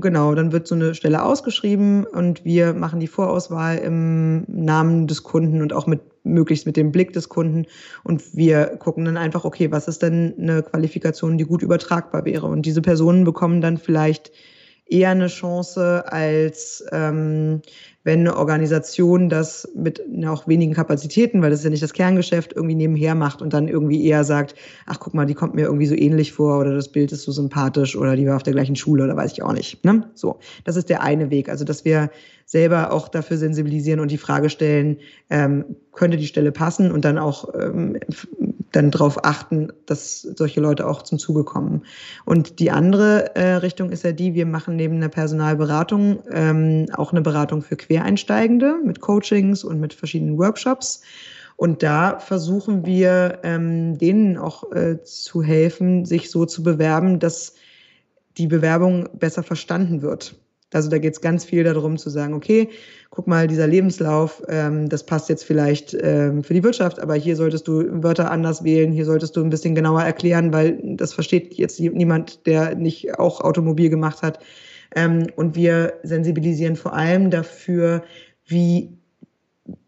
[0.00, 5.22] genau, dann wird so eine Stelle ausgeschrieben und wir machen die Vorauswahl im Namen des
[5.22, 7.66] Kunden und auch mit möglichst mit dem Blick des Kunden.
[8.04, 12.46] Und wir gucken dann einfach, okay, was ist denn eine Qualifikation, die gut übertragbar wäre?
[12.46, 14.32] Und diese Personen bekommen dann vielleicht
[14.86, 17.62] eher eine Chance, als ähm,
[18.04, 22.52] wenn eine Organisation das mit auch wenigen Kapazitäten, weil das ist ja nicht das Kerngeschäft,
[22.54, 24.54] irgendwie nebenher macht und dann irgendwie eher sagt,
[24.86, 27.32] ach guck mal, die kommt mir irgendwie so ähnlich vor oder das Bild ist so
[27.32, 29.84] sympathisch oder die war auf der gleichen Schule oder weiß ich auch nicht.
[29.84, 30.10] Ne?
[30.14, 31.48] So, das ist der eine Weg.
[31.48, 32.10] Also dass wir
[32.46, 34.98] selber auch dafür sensibilisieren und die Frage stellen,
[35.30, 37.98] ähm, könnte die Stelle passen und dann auch ähm,
[38.72, 41.82] dann darauf achten, dass solche Leute auch zum Zuge kommen.
[42.24, 47.12] Und die andere äh, Richtung ist ja die, wir machen neben der Personalberatung ähm, auch
[47.12, 51.02] eine Beratung für Quereinsteigende mit Coachings und mit verschiedenen Workshops.
[51.56, 57.54] Und da versuchen wir ähm, denen auch äh, zu helfen, sich so zu bewerben, dass
[58.38, 60.34] die Bewerbung besser verstanden wird.
[60.74, 62.68] Also da geht es ganz viel darum zu sagen, okay,
[63.10, 67.36] guck mal, dieser Lebenslauf, ähm, das passt jetzt vielleicht ähm, für die Wirtschaft, aber hier
[67.36, 71.54] solltest du Wörter anders wählen, hier solltest du ein bisschen genauer erklären, weil das versteht
[71.54, 74.38] jetzt niemand, der nicht auch Automobil gemacht hat.
[74.94, 78.02] Ähm, und wir sensibilisieren vor allem dafür,
[78.46, 78.90] wie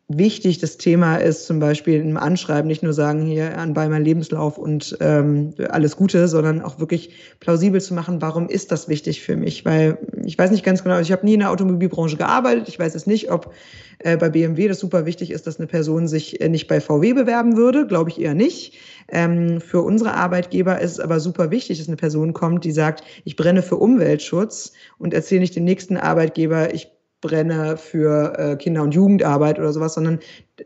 [0.08, 4.58] wichtig das Thema ist, zum Beispiel im Anschreiben nicht nur sagen, hier anbei mein Lebenslauf
[4.58, 9.36] und ähm, alles Gute, sondern auch wirklich plausibel zu machen, warum ist das wichtig für
[9.36, 9.64] mich?
[9.64, 12.94] Weil ich weiß nicht ganz genau, ich habe nie in der Automobilbranche gearbeitet, ich weiß
[12.94, 13.54] es nicht, ob
[14.00, 17.14] äh, bei BMW das super wichtig ist, dass eine Person sich äh, nicht bei VW
[17.14, 18.74] bewerben würde, glaube ich eher nicht.
[19.08, 23.04] Ähm, für unsere Arbeitgeber ist es aber super wichtig, dass eine Person kommt, die sagt,
[23.24, 26.93] ich brenne für Umweltschutz und erzähle nicht dem nächsten Arbeitgeber, ich
[27.24, 30.18] brenne für äh, Kinder- und Jugendarbeit oder sowas, sondern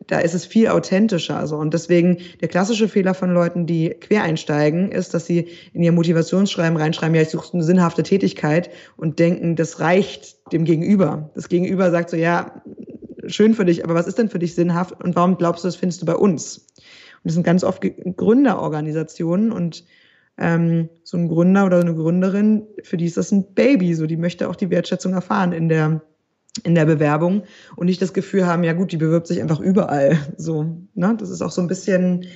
[0.09, 1.47] da ist es viel authentischer.
[1.47, 1.57] So.
[1.57, 5.93] Und deswegen der klassische Fehler von Leuten, die quer einsteigen, ist, dass sie in ihr
[5.93, 11.31] Motivationsschreiben reinschreiben, ja, ich suche eine sinnhafte Tätigkeit und denken, das reicht dem Gegenüber.
[11.37, 12.61] Das Gegenüber sagt so, ja,
[13.29, 15.77] schön für dich, aber was ist denn für dich sinnhaft und warum glaubst du, das
[15.77, 16.59] findest du bei uns?
[16.59, 17.83] Und das sind ganz oft
[18.17, 19.85] Gründerorganisationen und
[20.39, 24.17] ähm, so ein Gründer oder eine Gründerin, für die ist das ein Baby, so die
[24.17, 26.01] möchte auch die Wertschätzung erfahren in der
[26.65, 27.43] in der Bewerbung
[27.77, 30.19] und nicht das Gefühl haben, ja gut, die bewirbt sich einfach überall.
[30.37, 31.17] So, ne?
[31.19, 32.27] Das ist auch so ein bisschen,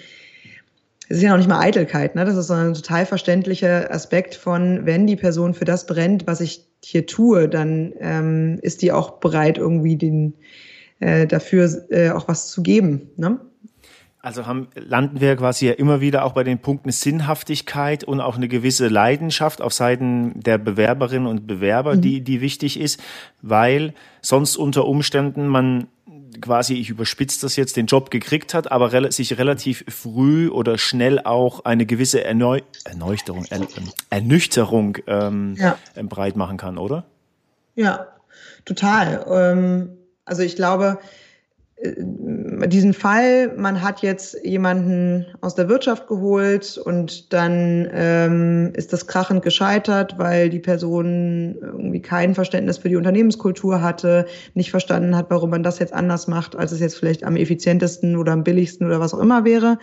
[1.08, 2.24] es ist ja noch nicht mal Eitelkeit, ne?
[2.24, 6.40] Das ist so ein total verständlicher Aspekt von, wenn die Person für das brennt, was
[6.40, 10.34] ich hier tue, dann ähm, ist die auch bereit, irgendwie den
[11.00, 13.10] äh, dafür äh, auch was zu geben.
[13.16, 13.40] Ne?
[14.24, 18.36] Also haben, landen wir quasi ja immer wieder auch bei den Punkten Sinnhaftigkeit und auch
[18.36, 22.02] eine gewisse Leidenschaft auf Seiten der Bewerberinnen und Bewerber, mhm.
[22.02, 23.02] die, die wichtig ist,
[23.40, 25.88] weil sonst unter Umständen man
[26.40, 30.78] quasi, ich überspitze das jetzt, den Job gekriegt hat, aber re sich relativ früh oder
[30.78, 33.66] schnell auch eine gewisse Erneu Erneuchterung, er
[34.10, 35.76] Ernüchterung ähm, ja.
[36.00, 37.04] breit machen kann, oder?
[37.74, 38.06] Ja,
[38.64, 39.26] total.
[39.28, 40.98] Ähm, also ich glaube,
[41.84, 49.08] diesen Fall, man hat jetzt jemanden aus der Wirtschaft geholt und dann ähm, ist das
[49.08, 55.26] krachend gescheitert, weil die Person irgendwie kein Verständnis für die Unternehmenskultur hatte, nicht verstanden hat,
[55.30, 58.86] warum man das jetzt anders macht, als es jetzt vielleicht am effizientesten oder am billigsten
[58.86, 59.78] oder was auch immer wäre.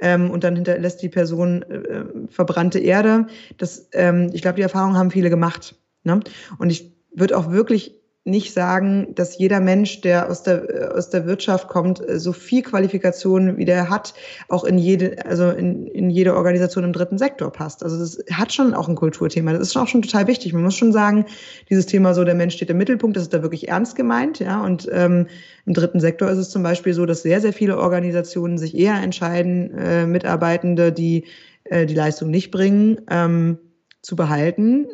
[0.00, 3.26] Ähm, und dann hinterlässt die Person äh, verbrannte Erde.
[3.58, 5.76] Das, ähm, ich glaube, die Erfahrung haben viele gemacht.
[6.02, 6.20] Ne?
[6.58, 11.26] Und ich würde auch wirklich nicht sagen, dass jeder Mensch, der aus der, aus der
[11.26, 14.14] Wirtschaft kommt, so viel Qualifikation wie der hat,
[14.48, 17.82] auch in jede, also in, in jede Organisation im dritten Sektor passt.
[17.82, 19.52] Also das hat schon auch ein Kulturthema.
[19.52, 20.54] Das ist auch schon total wichtig.
[20.54, 21.26] Man muss schon sagen,
[21.68, 24.64] dieses Thema so, der Mensch steht im Mittelpunkt, das ist da wirklich ernst gemeint, ja.
[24.64, 25.26] Und ähm,
[25.66, 28.94] im dritten Sektor ist es zum Beispiel so, dass sehr, sehr viele Organisationen sich eher
[28.94, 31.24] entscheiden, äh, Mitarbeitende, die
[31.64, 33.58] äh, die Leistung nicht bringen, ähm,
[34.00, 34.86] zu behalten,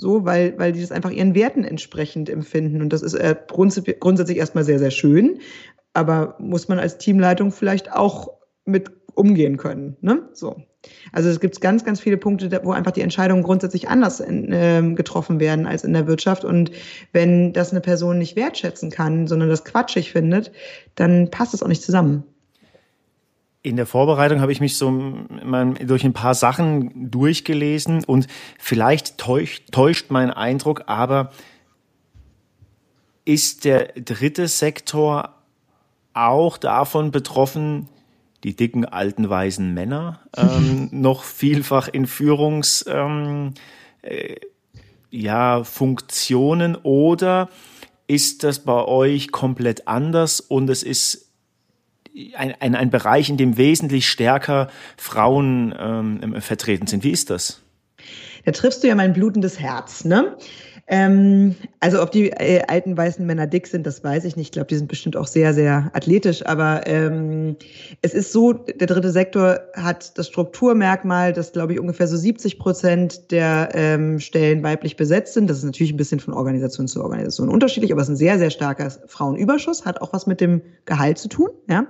[0.00, 2.80] so, weil, weil die das einfach ihren Werten entsprechend empfinden.
[2.80, 5.40] Und das ist äh, grundsätzlich erstmal sehr, sehr schön.
[5.92, 8.30] Aber muss man als Teamleitung vielleicht auch
[8.64, 9.96] mit umgehen können.
[10.00, 10.28] Ne?
[10.32, 10.56] So.
[11.12, 14.82] Also es gibt ganz, ganz viele Punkte, wo einfach die Entscheidungen grundsätzlich anders in, äh,
[14.94, 16.44] getroffen werden als in der Wirtschaft.
[16.44, 16.70] Und
[17.12, 20.52] wenn das eine Person nicht wertschätzen kann, sondern das quatschig findet,
[20.94, 22.24] dann passt es auch nicht zusammen.
[23.62, 28.26] In der Vorbereitung habe ich mich so durch ein paar Sachen durchgelesen und
[28.58, 31.30] vielleicht täuscht, täuscht mein Eindruck, aber
[33.26, 35.34] ist der dritte Sektor
[36.14, 37.88] auch davon betroffen,
[38.44, 43.52] die dicken alten weißen Männer ähm, noch vielfach in Führungs ähm,
[44.02, 44.36] äh,
[45.10, 47.48] ja, Funktionen oder
[48.06, 51.29] ist das bei euch komplett anders und es ist
[52.36, 57.04] ein, ein, ein Bereich, in dem wesentlich stärker Frauen ähm, vertreten sind.
[57.04, 57.62] Wie ist das?
[58.44, 60.36] Da triffst du ja mein blutendes Herz, ne?
[60.92, 64.48] Ähm, also ob die äh, alten weißen Männer dick sind, das weiß ich nicht.
[64.48, 66.44] Ich glaube, die sind bestimmt auch sehr, sehr athletisch.
[66.44, 67.54] Aber ähm,
[68.02, 72.58] es ist so, der dritte Sektor hat das Strukturmerkmal, dass, glaube ich, ungefähr so 70
[72.58, 75.48] Prozent der ähm, Stellen weiblich besetzt sind.
[75.48, 78.38] Das ist natürlich ein bisschen von Organisation zu Organisation unterschiedlich, aber es ist ein sehr,
[78.40, 81.50] sehr starker Frauenüberschuss, hat auch was mit dem Gehalt zu tun.
[81.68, 81.86] Ja.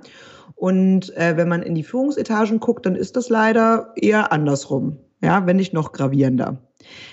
[0.53, 4.99] Und äh, wenn man in die Führungsetagen guckt, dann ist das leider eher andersrum.
[5.23, 6.59] Ja, wenn nicht noch gravierender.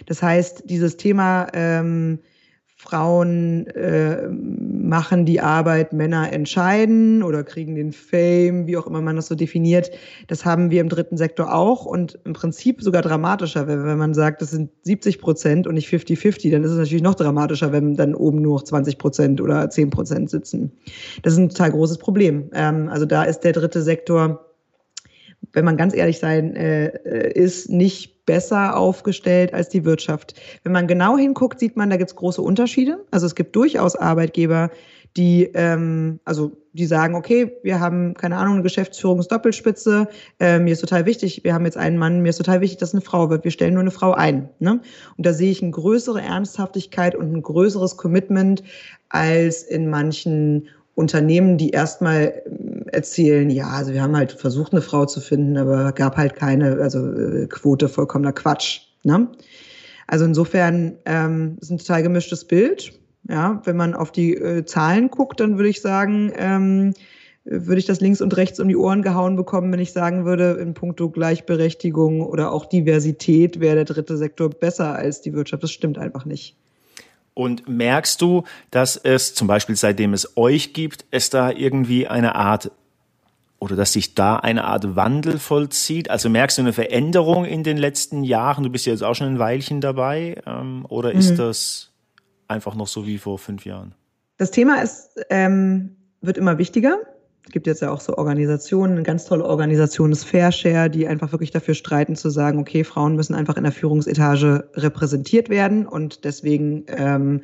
[0.07, 2.21] Das heißt, dieses Thema ähm,
[2.81, 9.17] Frauen äh, machen die Arbeit, Männer entscheiden oder kriegen den Fame, wie auch immer man
[9.17, 9.91] das so definiert.
[10.29, 14.15] Das haben wir im dritten Sektor auch und im Prinzip sogar dramatischer, wenn, wenn man
[14.15, 17.97] sagt, das sind 70 Prozent und nicht 50-50, dann ist es natürlich noch dramatischer, wenn
[17.97, 20.71] dann oben nur noch 20 Prozent oder 10 Prozent sitzen.
[21.23, 22.49] Das ist ein total großes Problem.
[22.55, 24.47] Ähm, also da ist der dritte Sektor,
[25.53, 30.35] wenn man ganz ehrlich sein äh, äh ist, nicht besser aufgestellt als die Wirtschaft.
[30.63, 33.07] Wenn man genau hinguckt, sieht man, da gibt es große Unterschiede.
[33.11, 34.71] Also es gibt durchaus Arbeitgeber,
[35.17, 40.81] die ähm, also die sagen, okay, wir haben keine Ahnung eine Geschäftsführungsdoppelspitze, äh, mir ist
[40.81, 43.45] total wichtig, wir haben jetzt einen Mann, mir ist total wichtig, dass eine Frau wird,
[43.45, 44.51] wir stellen nur eine Frau ein.
[44.59, 44.81] Ne?
[45.17, 48.63] Und da sehe ich eine größere Ernsthaftigkeit und ein größeres Commitment
[49.09, 52.43] als in manchen Unternehmen, die erstmal
[52.93, 56.79] erzählen, ja, also wir haben halt versucht, eine Frau zu finden, aber gab halt keine,
[56.81, 58.81] also äh, Quote vollkommener Quatsch.
[59.05, 59.29] Ne?
[60.07, 62.93] Also insofern ähm, ist ein total gemischtes Bild.
[63.29, 66.95] Ja, wenn man auf die äh, Zahlen guckt, dann würde ich sagen, ähm,
[67.45, 70.53] würde ich das links und rechts um die Ohren gehauen bekommen, wenn ich sagen würde,
[70.61, 75.63] in puncto Gleichberechtigung oder auch Diversität wäre der dritte Sektor besser als die Wirtschaft.
[75.63, 76.57] Das stimmt einfach nicht.
[77.39, 82.35] Und merkst du, dass es zum Beispiel seitdem es euch gibt, es da irgendwie eine
[82.35, 82.73] Art
[83.61, 86.11] oder dass sich da eine Art Wandel vollzieht?
[86.11, 88.65] Also merkst du eine Veränderung in den letzten Jahren?
[88.65, 90.43] Du bist ja jetzt auch schon ein Weilchen dabei.
[90.47, 91.37] Ähm, oder ist mhm.
[91.37, 91.93] das
[92.49, 93.95] einfach noch so wie vor fünf Jahren?
[94.37, 96.99] Das Thema ist, ähm, wird immer wichtiger.
[97.49, 101.33] Es gibt jetzt ja auch so Organisationen, eine ganz tolle Organisation ist Fairshare, die einfach
[101.33, 106.27] wirklich dafür streiten zu sagen, okay, Frauen müssen einfach in der Führungsetage repräsentiert werden und
[106.27, 107.41] deswegen ähm,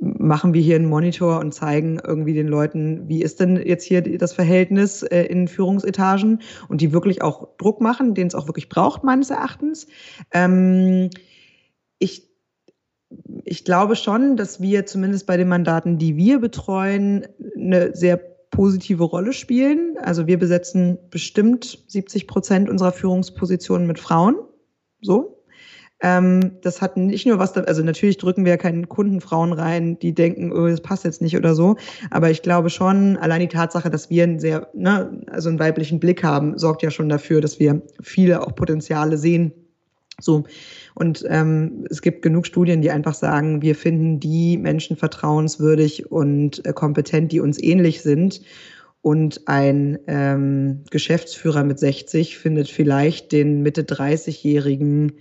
[0.00, 4.02] machen wir hier einen Monitor und zeigen irgendwie den Leuten, wie ist denn jetzt hier
[4.18, 8.68] das Verhältnis äh, in Führungsetagen und die wirklich auch Druck machen, den es auch wirklich
[8.68, 9.86] braucht, meines Erachtens.
[10.32, 11.10] Ähm,
[12.00, 12.28] ich,
[13.44, 17.24] ich glaube schon, dass wir zumindest bei den Mandaten, die wir betreuen,
[17.56, 19.96] eine sehr positive Rolle spielen.
[20.02, 24.36] Also wir besetzen bestimmt 70 Prozent unserer Führungspositionen mit Frauen.
[25.00, 25.38] So,
[26.00, 30.14] ähm, das hat nicht nur was, also natürlich drücken wir ja keinen Kundenfrauen rein, die
[30.14, 31.76] denken, oh, das passt jetzt nicht oder so.
[32.10, 35.98] Aber ich glaube schon, allein die Tatsache, dass wir einen sehr, ne, also einen weiblichen
[35.98, 39.52] Blick haben, sorgt ja schon dafür, dass wir viele auch Potenziale sehen.
[40.20, 40.44] So.
[40.98, 46.66] Und ähm, es gibt genug Studien, die einfach sagen, wir finden die Menschen vertrauenswürdig und
[46.66, 48.42] äh, kompetent, die uns ähnlich sind.
[49.00, 55.12] Und ein ähm, Geschäftsführer mit 60 findet vielleicht den Mitte 30-jährigen äh,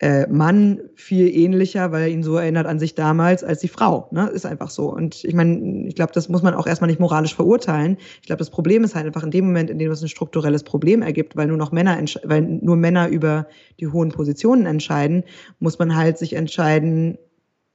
[0.00, 4.08] Mann viel ähnlicher, weil er ihn so erinnert an sich damals als die Frau.
[4.12, 4.28] Ne?
[4.28, 4.92] Ist einfach so.
[4.92, 7.96] Und ich meine, ich glaube, das muss man auch erstmal nicht moralisch verurteilen.
[8.20, 10.62] Ich glaube, das Problem ist halt einfach in dem Moment, in dem es ein strukturelles
[10.62, 13.48] Problem ergibt, weil nur noch Männer, weil nur Männer über
[13.80, 15.24] die hohen Positionen entscheiden,
[15.58, 17.18] muss man halt sich entscheiden,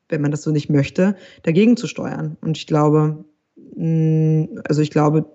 [0.07, 2.37] wenn man das so nicht möchte, dagegen zu steuern.
[2.39, 3.25] Und ich glaube,
[3.75, 5.25] mh, also ich glaube,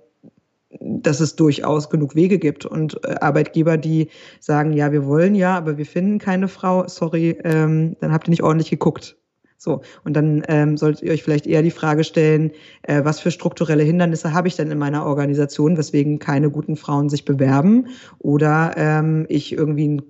[0.80, 4.08] dass es durchaus genug Wege gibt und äh, Arbeitgeber, die
[4.40, 8.30] sagen, ja, wir wollen ja, aber wir finden keine Frau, sorry, ähm, dann habt ihr
[8.30, 9.16] nicht ordentlich geguckt.
[9.60, 12.52] So, und dann ähm, solltet ihr euch vielleicht eher die Frage stellen,
[12.82, 17.08] äh, was für strukturelle Hindernisse habe ich denn in meiner Organisation, weswegen keine guten Frauen
[17.08, 20.00] sich bewerben oder ähm, ich irgendwie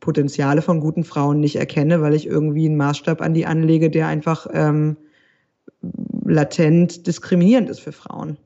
[0.00, 4.08] Potenziale von guten Frauen nicht erkenne, weil ich irgendwie einen Maßstab an die anlege, der
[4.08, 4.96] einfach ähm,
[6.24, 8.36] latent diskriminierend ist für Frauen.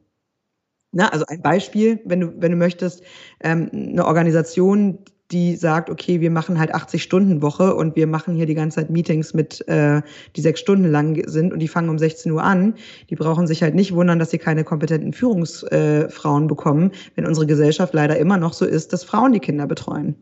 [0.93, 3.03] Na, also ein Beispiel, wenn du, wenn du möchtest,
[3.41, 4.99] ähm, eine Organisation,
[5.33, 8.77] die sagt, okay, wir machen halt 80 Stunden Woche und wir machen hier die ganze
[8.77, 10.03] Zeit Meetings mit, äh,
[10.37, 12.75] die sechs Stunden lang sind und die fangen um 16 Uhr an.
[13.09, 17.47] Die brauchen sich halt nicht wundern, dass sie keine kompetenten Führungsfrauen äh, bekommen, wenn unsere
[17.47, 20.17] Gesellschaft leider immer noch so ist, dass Frauen die Kinder betreuen.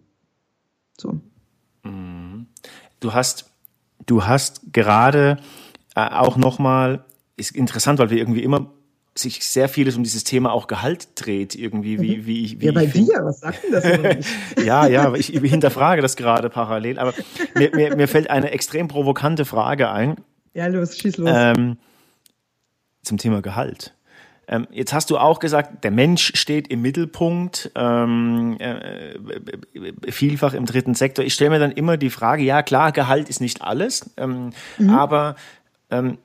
[0.97, 1.21] So.
[1.83, 2.47] Mhm.
[3.01, 3.51] Du hast,
[4.07, 5.39] du hast gerade
[5.97, 7.05] äh, auch nochmal,
[7.37, 8.71] ist interessant, weil wir irgendwie immer
[9.21, 12.27] sich sehr vieles um dieses Thema auch Gehalt dreht, irgendwie, wie, mhm.
[12.27, 12.61] wie ich.
[12.61, 14.27] Wie ja, bei ich dir, was sagt denn das
[14.65, 17.15] ja, ja, ich, hinterfrage das gerade parallel, aber
[17.55, 20.17] mir, mir, mir fällt eine extrem provokante Frage ein.
[20.55, 21.31] Ja, los, schieß los.
[21.33, 21.77] Ähm,
[23.03, 23.95] zum Thema Gehalt.
[24.49, 29.15] Ähm, jetzt hast du auch gesagt, der Mensch steht im Mittelpunkt, ähm, äh,
[30.11, 31.25] vielfach im dritten Sektor.
[31.25, 34.91] Ich stelle mir dann immer die Frage, ja klar, Gehalt ist nicht alles, ähm, mhm.
[34.91, 35.37] aber
[35.91, 36.19] ähm,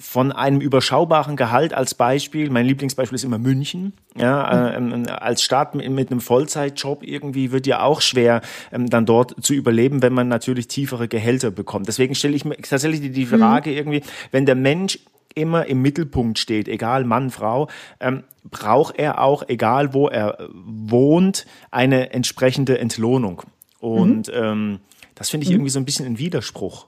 [0.00, 5.74] von einem überschaubaren Gehalt als Beispiel, mein Lieblingsbeispiel ist immer München, ja, äh, als Stadt
[5.74, 8.40] mit, einem Vollzeitjob irgendwie wird ja auch schwer,
[8.72, 11.88] ähm, dann dort zu überleben, wenn man natürlich tiefere Gehälter bekommt.
[11.88, 13.38] Deswegen stelle ich mir tatsächlich die, mhm.
[13.38, 13.76] Frage mhm.
[13.76, 15.00] irgendwie, wenn der Mensch
[15.34, 21.44] immer im Mittelpunkt steht, egal Mann, Frau, ähm, braucht er auch, egal wo er wohnt,
[21.72, 23.42] eine entsprechende Entlohnung.
[23.80, 24.34] Und mhm.
[24.34, 24.80] ähm,
[25.16, 25.56] das finde ich mhm.
[25.56, 26.86] irgendwie so ein bisschen ein Widerspruch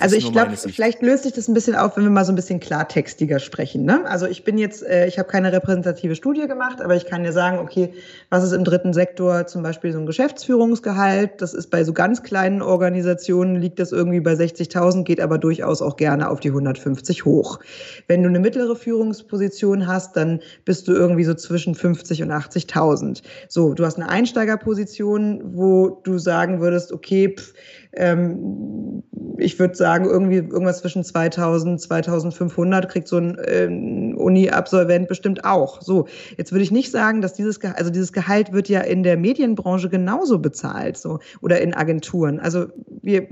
[0.00, 2.36] also ich glaube, vielleicht löst sich das ein bisschen auf, wenn wir mal so ein
[2.36, 3.84] bisschen klartextiger sprechen.
[3.84, 4.04] Ne?
[4.06, 7.32] Also ich bin jetzt, äh, ich habe keine repräsentative Studie gemacht, aber ich kann dir
[7.32, 7.94] sagen, okay,
[8.28, 11.40] was ist im dritten Sektor zum Beispiel so ein Geschäftsführungsgehalt?
[11.40, 15.80] Das ist bei so ganz kleinen Organisationen liegt das irgendwie bei 60.000, geht aber durchaus
[15.80, 17.60] auch gerne auf die 150 hoch.
[18.08, 23.22] Wenn du eine mittlere Führungsposition hast, dann bist du irgendwie so zwischen 50 und 80.000.
[23.48, 27.54] So, du hast eine Einsteigerposition, wo du sagen würdest, okay, pff,
[27.94, 29.02] ähm,
[29.38, 35.80] ich würde sagen, irgendwie irgendwas zwischen 2000, 2500 kriegt so ein ähm, Uni-Absolvent bestimmt auch.
[35.82, 39.02] So, jetzt würde ich nicht sagen, dass dieses, Gehalt, also dieses Gehalt wird ja in
[39.02, 42.40] der Medienbranche genauso bezahlt, so, oder in Agenturen.
[42.40, 42.66] Also
[43.02, 43.26] wir,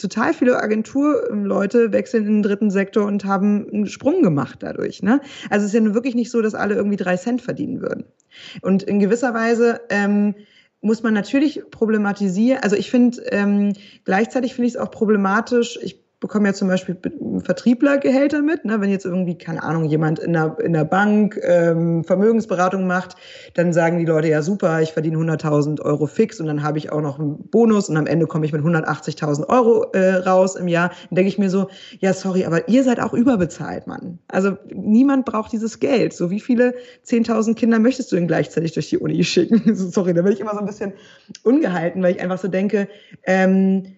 [0.00, 5.20] total viele Agenturleute wechseln in den dritten Sektor und haben einen Sprung gemacht dadurch, ne?
[5.50, 8.04] Also es ist ja nun wirklich nicht so, dass alle irgendwie drei Cent verdienen würden.
[8.62, 10.34] Und in gewisser Weise, ähm,
[10.80, 12.62] muss man natürlich problematisieren.
[12.62, 13.72] Also ich finde, ähm,
[14.04, 15.78] gleichzeitig finde ich es auch problematisch.
[15.82, 16.96] Ich bekommen ja zum Beispiel
[17.44, 18.64] Vertrieblergehälter mit.
[18.64, 18.80] Ne?
[18.80, 23.16] Wenn jetzt irgendwie, keine Ahnung, jemand in der, in der Bank ähm, Vermögensberatung macht,
[23.54, 26.90] dann sagen die Leute, ja super, ich verdiene 100.000 Euro fix und dann habe ich
[26.90, 30.68] auch noch einen Bonus und am Ende komme ich mit 180.000 Euro äh, raus im
[30.68, 30.88] Jahr.
[31.10, 34.18] Dann denke ich mir so, ja sorry, aber ihr seid auch überbezahlt, Mann.
[34.28, 36.14] Also niemand braucht dieses Geld.
[36.14, 36.74] So wie viele
[37.06, 39.74] 10.000 Kinder möchtest du denn gleichzeitig durch die Uni schicken?
[39.74, 40.94] sorry, da bin ich immer so ein bisschen
[41.42, 42.88] ungehalten, weil ich einfach so denke,
[43.24, 43.96] ähm,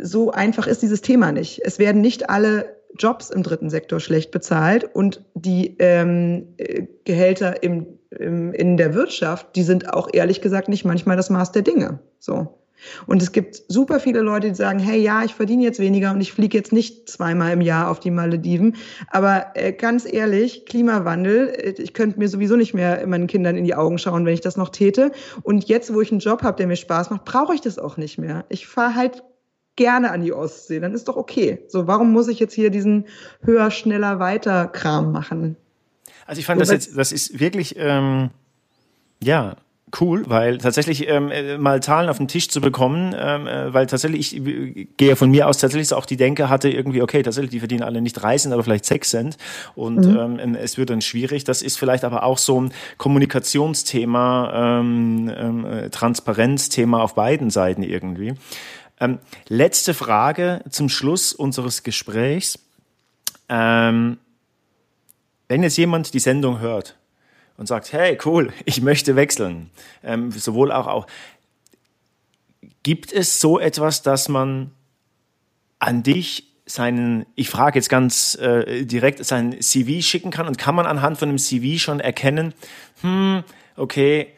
[0.00, 1.60] so einfach ist dieses Thema nicht.
[1.64, 7.62] Es werden nicht alle Jobs im dritten Sektor schlecht bezahlt und die ähm, äh, Gehälter
[7.62, 11.62] im, im, in der Wirtschaft, die sind auch ehrlich gesagt nicht manchmal das Maß der
[11.62, 11.98] Dinge.
[12.18, 12.60] So.
[13.06, 16.20] Und es gibt super viele Leute, die sagen, hey, ja, ich verdiene jetzt weniger und
[16.20, 18.76] ich fliege jetzt nicht zweimal im Jahr auf die Malediven.
[19.10, 23.64] Aber äh, ganz ehrlich, Klimawandel, äh, ich könnte mir sowieso nicht mehr meinen Kindern in
[23.64, 25.12] die Augen schauen, wenn ich das noch täte.
[25.42, 27.96] Und jetzt, wo ich einen Job habe, der mir Spaß macht, brauche ich das auch
[27.96, 28.44] nicht mehr.
[28.48, 29.22] Ich fahre halt
[29.76, 31.58] gerne an die Ostsee, dann ist doch okay.
[31.68, 33.06] So, warum muss ich jetzt hier diesen
[33.42, 35.56] höher, schneller, weiter Kram machen?
[36.26, 38.30] Also ich fand so, das jetzt, das ist wirklich, ähm,
[39.22, 39.56] ja,
[40.00, 43.86] cool, weil tatsächlich ähm, äh, mal Zahlen auf den Tisch zu bekommen, ähm, äh, weil
[43.86, 47.58] tatsächlich, ich gehe von mir aus tatsächlich auch die Denke hatte irgendwie, okay, tatsächlich, die
[47.60, 49.36] verdienen alle nicht drei Cent, aber vielleicht sechs Cent
[49.74, 50.16] und mhm.
[50.16, 51.44] ähm, ähm, es wird dann schwierig.
[51.44, 57.82] Das ist vielleicht aber auch so ein Kommunikationsthema, ähm, ähm, äh, Transparenzthema auf beiden Seiten
[57.82, 58.34] irgendwie.
[59.04, 62.58] Ähm, letzte Frage zum Schluss unseres Gesprächs.
[63.48, 64.18] Ähm,
[65.48, 66.96] wenn jetzt jemand die Sendung hört
[67.56, 69.70] und sagt, hey, cool, ich möchte wechseln.
[70.02, 71.06] Ähm, sowohl auch, auch.
[72.82, 74.70] Gibt es so etwas, dass man
[75.78, 80.74] an dich seinen, ich frage jetzt ganz äh, direkt, sein CV schicken kann und kann
[80.74, 82.54] man anhand von einem CV schon erkennen,
[83.02, 83.44] hm,
[83.76, 84.28] okay,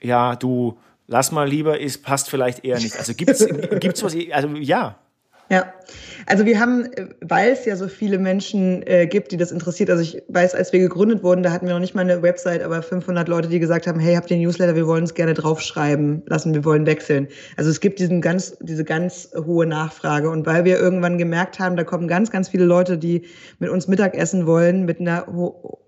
[0.00, 2.96] ja, du, lass mal lieber, es passt vielleicht eher nicht.
[2.96, 3.46] Also gibt's,
[3.80, 4.98] gibt's was, also ja.
[5.48, 5.72] Ja,
[6.26, 6.88] also wir haben,
[7.20, 10.72] weil es ja so viele Menschen äh, gibt, die das interessiert, also ich weiß, als
[10.72, 13.60] wir gegründet wurden, da hatten wir noch nicht mal eine Website, aber 500 Leute, die
[13.60, 17.28] gesagt haben, hey, habt ihr Newsletter, wir wollen es gerne draufschreiben lassen, wir wollen wechseln.
[17.56, 21.76] Also es gibt diesen ganz, diese ganz hohe Nachfrage und weil wir irgendwann gemerkt haben,
[21.76, 23.22] da kommen ganz, ganz viele Leute, die
[23.60, 25.28] mit uns Mittagessen wollen, mit einer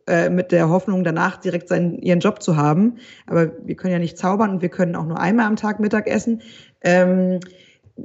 [0.06, 2.98] äh, mit der Hoffnung, danach direkt seinen, ihren Job zu haben.
[3.26, 6.06] Aber wir können ja nicht zaubern und wir können auch nur einmal am Tag Mittag
[6.06, 6.42] essen.
[6.82, 7.40] Ähm,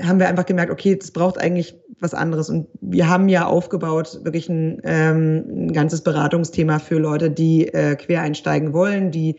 [0.01, 2.49] haben wir einfach gemerkt, okay, das braucht eigentlich was anderes.
[2.49, 7.95] Und wir haben ja aufgebaut wirklich ein, ähm, ein ganzes Beratungsthema für Leute, die äh,
[7.95, 9.37] quer einsteigen wollen, die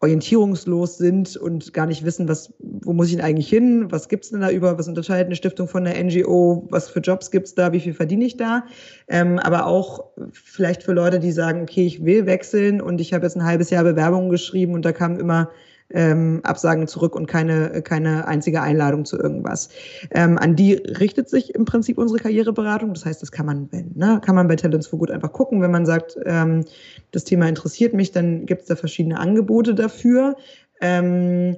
[0.00, 4.30] orientierungslos sind und gar nicht wissen, was, wo muss ich denn eigentlich hin, was gibt's
[4.30, 7.72] denn da über, was unterscheidet eine Stiftung von einer NGO, was für Jobs gibt's da,
[7.72, 8.66] wie viel verdiene ich da,
[9.08, 13.24] ähm, aber auch vielleicht für Leute, die sagen, okay, ich will wechseln und ich habe
[13.24, 15.50] jetzt ein halbes Jahr Bewerbungen geschrieben und da kam immer
[15.90, 19.68] ähm, Absagen zurück und keine, keine einzige Einladung zu irgendwas.
[20.10, 22.92] Ähm, an die richtet sich im Prinzip unsere Karriereberatung.
[22.94, 25.62] Das heißt, das kann man, wenn, ne, kann man bei Talents for Good einfach gucken.
[25.62, 26.64] Wenn man sagt, ähm,
[27.12, 30.36] das Thema interessiert mich, dann gibt es da verschiedene Angebote dafür.
[30.80, 31.56] Ähm,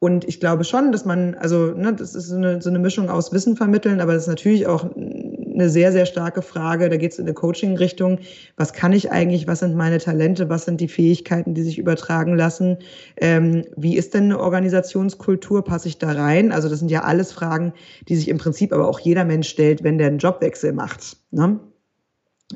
[0.00, 3.10] und ich glaube schon, dass man, also ne, das ist so eine, so eine Mischung
[3.10, 4.90] aus Wissen vermitteln, aber das ist natürlich auch
[5.58, 6.88] eine sehr, sehr starke Frage.
[6.88, 8.20] Da geht es in eine Coaching-Richtung.
[8.56, 9.46] Was kann ich eigentlich?
[9.46, 10.48] Was sind meine Talente?
[10.48, 12.78] Was sind die Fähigkeiten, die sich übertragen lassen?
[13.16, 15.64] Ähm, wie ist denn eine Organisationskultur?
[15.64, 16.52] Passe ich da rein?
[16.52, 17.72] Also das sind ja alles Fragen,
[18.08, 21.16] die sich im Prinzip aber auch jeder Mensch stellt, wenn der einen Jobwechsel macht.
[21.30, 21.58] Ne?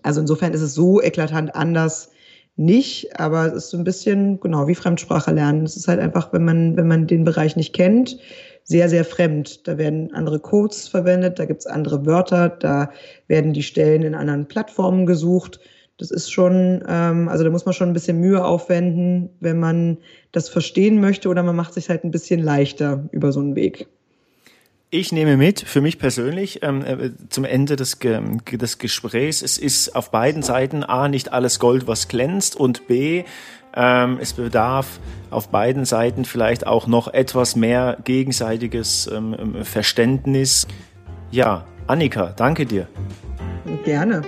[0.02, 2.10] Also insofern ist es so eklatant anders
[2.56, 5.64] nicht, aber es ist so ein bisschen genau wie Fremdsprache lernen.
[5.64, 8.18] Es ist halt einfach, wenn man, wenn man den Bereich nicht kennt,
[8.64, 9.66] sehr, sehr fremd.
[9.66, 12.90] Da werden andere Codes verwendet, da gibt's andere Wörter, da
[13.26, 15.60] werden die Stellen in anderen Plattformen gesucht.
[15.98, 19.98] Das ist schon, ähm, also da muss man schon ein bisschen Mühe aufwenden, wenn man
[20.32, 23.86] das verstehen möchte oder man macht sich halt ein bisschen leichter über so einen Weg.
[24.94, 29.96] Ich nehme mit, für mich persönlich, ähm, äh, zum Ende des, des Gesprächs, es ist
[29.96, 33.24] auf beiden Seiten A, nicht alles Gold, was glänzt und B,
[33.74, 35.00] ähm, es bedarf
[35.30, 40.66] auf beiden Seiten vielleicht auch noch etwas mehr gegenseitiges ähm, ähm Verständnis.
[41.30, 42.88] Ja, Annika, danke dir.
[43.84, 44.22] Gerne.